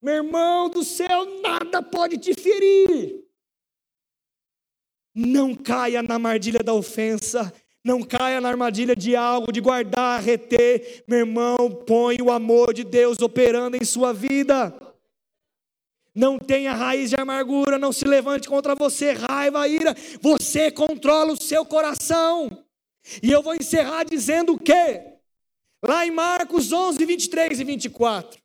[0.00, 3.24] Meu irmão do céu, nada pode te ferir.
[5.14, 7.52] Não caia na armadilha da ofensa.
[7.84, 11.04] Não caia na armadilha de algo, de guardar, reter.
[11.08, 14.85] Meu irmão, põe o amor de Deus operando em sua vida
[16.16, 21.40] não tenha raiz de amargura, não se levante contra você, raiva, ira, você controla o
[21.40, 22.48] seu coração.
[23.22, 25.12] E eu vou encerrar dizendo o quê?
[25.84, 28.40] Lá em Marcos 11, 23 e 24.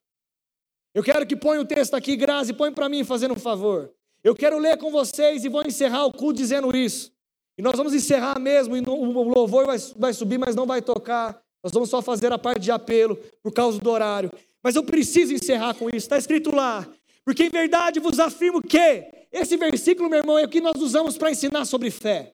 [0.94, 3.90] Eu quero que ponha o texto aqui, Grazi, põe para mim fazendo um favor.
[4.22, 7.12] Eu quero ler com vocês e vou encerrar o culto dizendo isso.
[7.58, 11.42] E nós vamos encerrar mesmo, e o louvor vai, vai subir, mas não vai tocar.
[11.64, 14.30] Nós vamos só fazer a parte de apelo por causa do horário.
[14.64, 15.98] Mas eu preciso encerrar com isso.
[15.98, 16.88] Está escrito lá:
[17.26, 21.18] porque em verdade vos afirmo que esse versículo, meu irmão, é o que nós usamos
[21.18, 22.34] para ensinar sobre fé.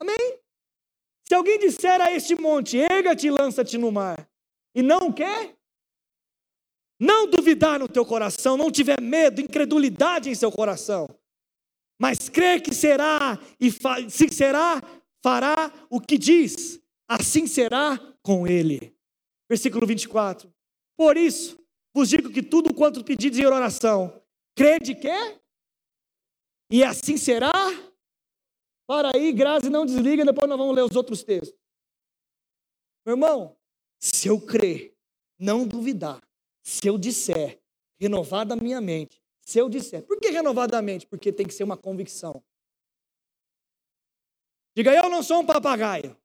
[0.00, 0.38] Amém?
[1.26, 4.28] Se alguém disser a este monte, erga-te e lança-te no mar,
[4.74, 5.56] e não quer,
[6.98, 11.08] não duvidar no teu coração, não tiver medo, incredulidade em seu coração,
[12.00, 13.70] mas crer que será e
[14.10, 14.82] se será,
[15.22, 18.96] fará o que diz, assim será com ele.
[19.48, 20.52] Versículo 24.
[20.96, 21.58] Por isso,
[21.94, 24.22] vos digo que tudo quanto pedides em oração,
[24.54, 25.40] crede que?
[26.70, 27.52] E assim será?
[28.86, 31.58] Para aí, Grazi, não desliga, depois nós vamos ler os outros textos.
[33.04, 33.56] Meu irmão,
[33.98, 34.96] se eu crer,
[35.38, 36.22] não duvidar,
[36.62, 37.60] se eu disser,
[37.98, 41.06] renovar da minha mente, se eu disser, por que renovar da mente?
[41.06, 42.42] Porque tem que ser uma convicção.
[44.76, 46.16] Diga, eu não sou um papagaio.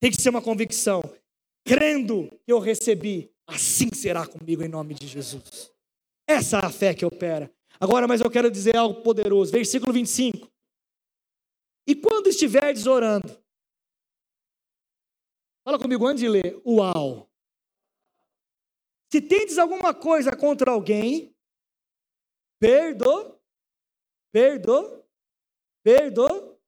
[0.00, 1.02] Tem que ser uma convicção.
[1.64, 5.72] Crendo que eu recebi, assim será comigo em nome de Jesus.
[6.26, 7.52] Essa é a fé que opera.
[7.78, 9.52] Agora, mas eu quero dizer algo poderoso.
[9.52, 10.50] Versículo 25.
[11.86, 13.40] E quando estiverdes orando,
[15.64, 16.60] fala comigo antes de ler.
[16.66, 17.30] Uau!
[19.12, 21.34] Se tendes alguma coisa contra alguém,
[22.58, 23.38] perdo,
[24.32, 25.04] perdo,
[25.84, 26.58] perdo,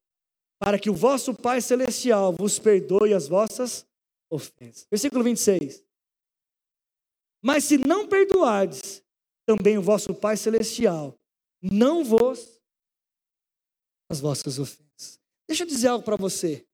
[0.60, 3.86] para que o vosso Pai Celestial vos perdoe as vossas
[4.30, 4.86] ofensas.
[4.88, 5.88] Versículo 26.
[7.43, 9.03] Mas se não perdoardes,
[9.47, 11.18] também o vosso Pai Celestial
[11.62, 12.59] não vos
[14.11, 15.20] as vossas ofensas.
[15.47, 16.64] Deixa eu dizer algo para você.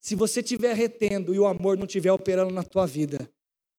[0.00, 3.28] Se você estiver retendo e o amor não estiver operando na tua vida,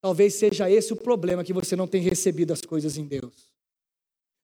[0.01, 3.47] talvez seja esse o problema que você não tem recebido as coisas em Deus.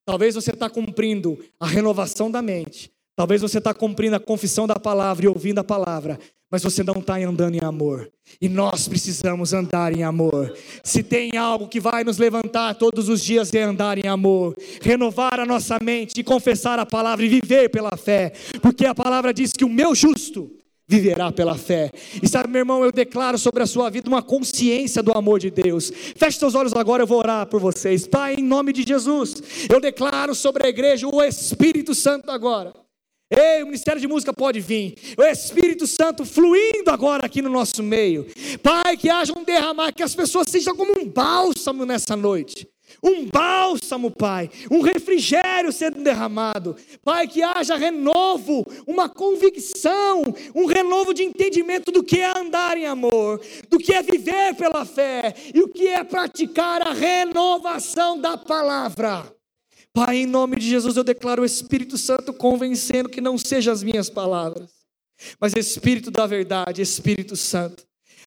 [0.05, 2.91] Talvez você está cumprindo a renovação da mente.
[3.15, 6.19] Talvez você está cumprindo a confissão da palavra e ouvindo a palavra,
[6.53, 8.07] mas você não está andando em amor.
[8.39, 10.53] E nós precisamos andar em amor.
[10.83, 15.39] Se tem algo que vai nos levantar todos os dias é andar em amor, renovar
[15.39, 19.51] a nossa mente e confessar a palavra e viver pela fé, porque a palavra diz
[19.51, 20.51] que o meu justo
[20.87, 21.89] viverá pela fé.
[22.21, 25.49] E sabe, meu irmão, eu declaro sobre a sua vida uma consciência do amor de
[25.49, 25.91] Deus.
[26.15, 28.05] Feche seus olhos agora, eu vou orar por vocês.
[28.05, 29.41] Pai, em nome de Jesus,
[29.71, 32.82] eu declaro sobre a igreja o Espírito Santo agora
[33.35, 34.95] Ei, o Ministério de Música pode vir.
[35.17, 38.27] O Espírito Santo fluindo agora aqui no nosso meio.
[38.61, 42.67] Pai, que haja um derramar, que as pessoas sejam como um bálsamo nessa noite.
[43.01, 46.75] Um bálsamo, Pai, um refrigério sendo derramado.
[47.03, 50.21] Pai, que haja renovo, uma convicção,
[50.53, 54.85] um renovo de entendimento do que é andar em amor, do que é viver pela
[54.85, 59.33] fé e o que é praticar a renovação da palavra.
[59.93, 63.83] Pai, em nome de Jesus, eu declaro o Espírito Santo convencendo que não sejam as
[63.83, 64.71] minhas palavras,
[65.39, 67.85] mas Espírito da verdade, Espírito Santo,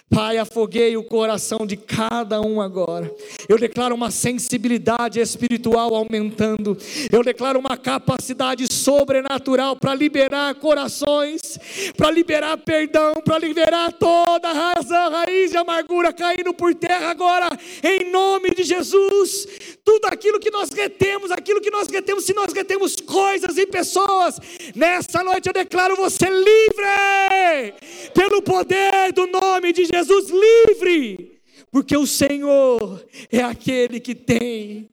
[0.09, 3.13] Pai, afoguei o coração de cada um agora.
[3.49, 6.79] Eu declaro uma sensibilidade espiritual aumentando.
[7.11, 11.59] Eu declaro uma capacidade sobrenatural para liberar corações,
[11.97, 17.49] para liberar perdão, para liberar toda a razão, raiz de amargura caindo por terra agora,
[17.83, 19.77] em nome de Jesus.
[19.85, 24.39] Tudo aquilo que nós retemos, aquilo que nós retemos, se nós retemos coisas e pessoas,
[24.75, 27.75] nessa noite eu declaro você livre,
[28.15, 29.97] pelo poder do nome de Jesus.
[30.27, 31.41] Jesus livre,
[31.71, 34.89] porque o Senhor é aquele que tem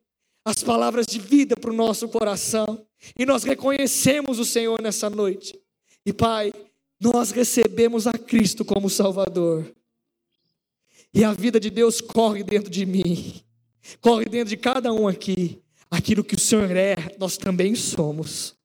[0.46, 2.86] as palavras de vida para o nosso coração.
[3.18, 5.60] E nós reconhecemos o Senhor nessa noite.
[6.06, 6.54] E Pai,
[7.00, 9.74] nós recebemos a Cristo como Salvador.
[11.14, 13.42] E a vida de Deus corre dentro de mim,
[14.02, 15.62] corre dentro de cada um aqui.
[15.92, 18.56] Aquilo que o Senhor é, nós também somos.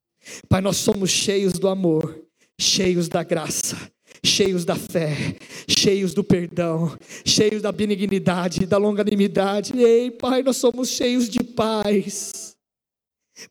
[0.48, 2.24] Pai, nós somos cheios do amor,
[2.58, 3.76] cheios da graça,
[4.24, 5.36] cheios da fé,
[5.68, 9.78] cheios do perdão, cheios da benignidade, da longanimidade.
[9.78, 12.56] Ei, Pai, nós somos cheios de paz.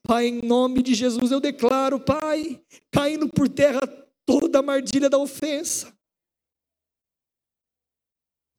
[0.03, 2.61] Pai, em nome de Jesus eu declaro, Pai,
[2.91, 3.79] caindo por terra
[4.25, 5.93] toda a mardilha da ofensa.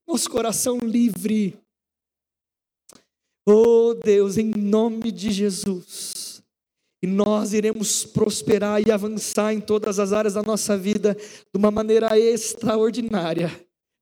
[0.07, 1.59] Nosso coração livre.
[3.47, 6.18] Oh Deus, em nome de Jesus.
[7.03, 11.71] E nós iremos prosperar e avançar em todas as áreas da nossa vida de uma
[11.71, 13.51] maneira extraordinária,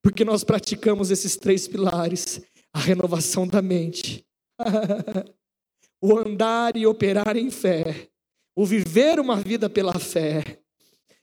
[0.03, 2.41] porque nós praticamos esses três pilares:
[2.73, 4.25] a renovação da mente,
[6.01, 8.09] o andar e operar em fé,
[8.57, 10.63] o viver uma vida pela fé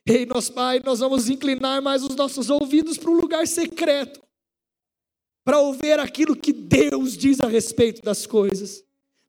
[0.06, 4.22] Ei, nosso Pai, nós vamos inclinar mais os nossos ouvidos para um lugar secreto,
[5.42, 8.84] para ouvir aquilo que Deus diz a respeito das coisas.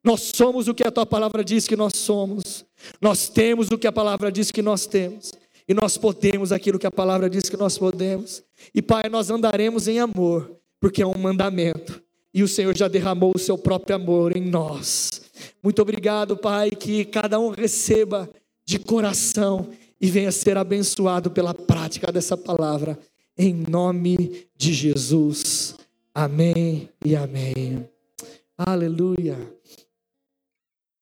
[0.06, 2.64] Nós somos o que a tua palavra diz que nós somos,
[3.02, 5.34] nós temos o que a palavra diz que nós temos,
[5.68, 8.44] e nós podemos aquilo que a palavra diz que nós podemos.
[8.74, 12.00] E Pai, nós andaremos em amor, porque é um mandamento,
[12.32, 15.24] e o Senhor já derramou o seu próprio amor em nós.
[15.64, 18.30] Muito obrigado, Pai, que cada um receba
[18.64, 23.00] de coração e venha ser abençoado pela prática dessa palavra,
[23.36, 25.76] em nome de Jesus.
[26.14, 27.90] Amém e amém.
[28.56, 29.55] Aleluia.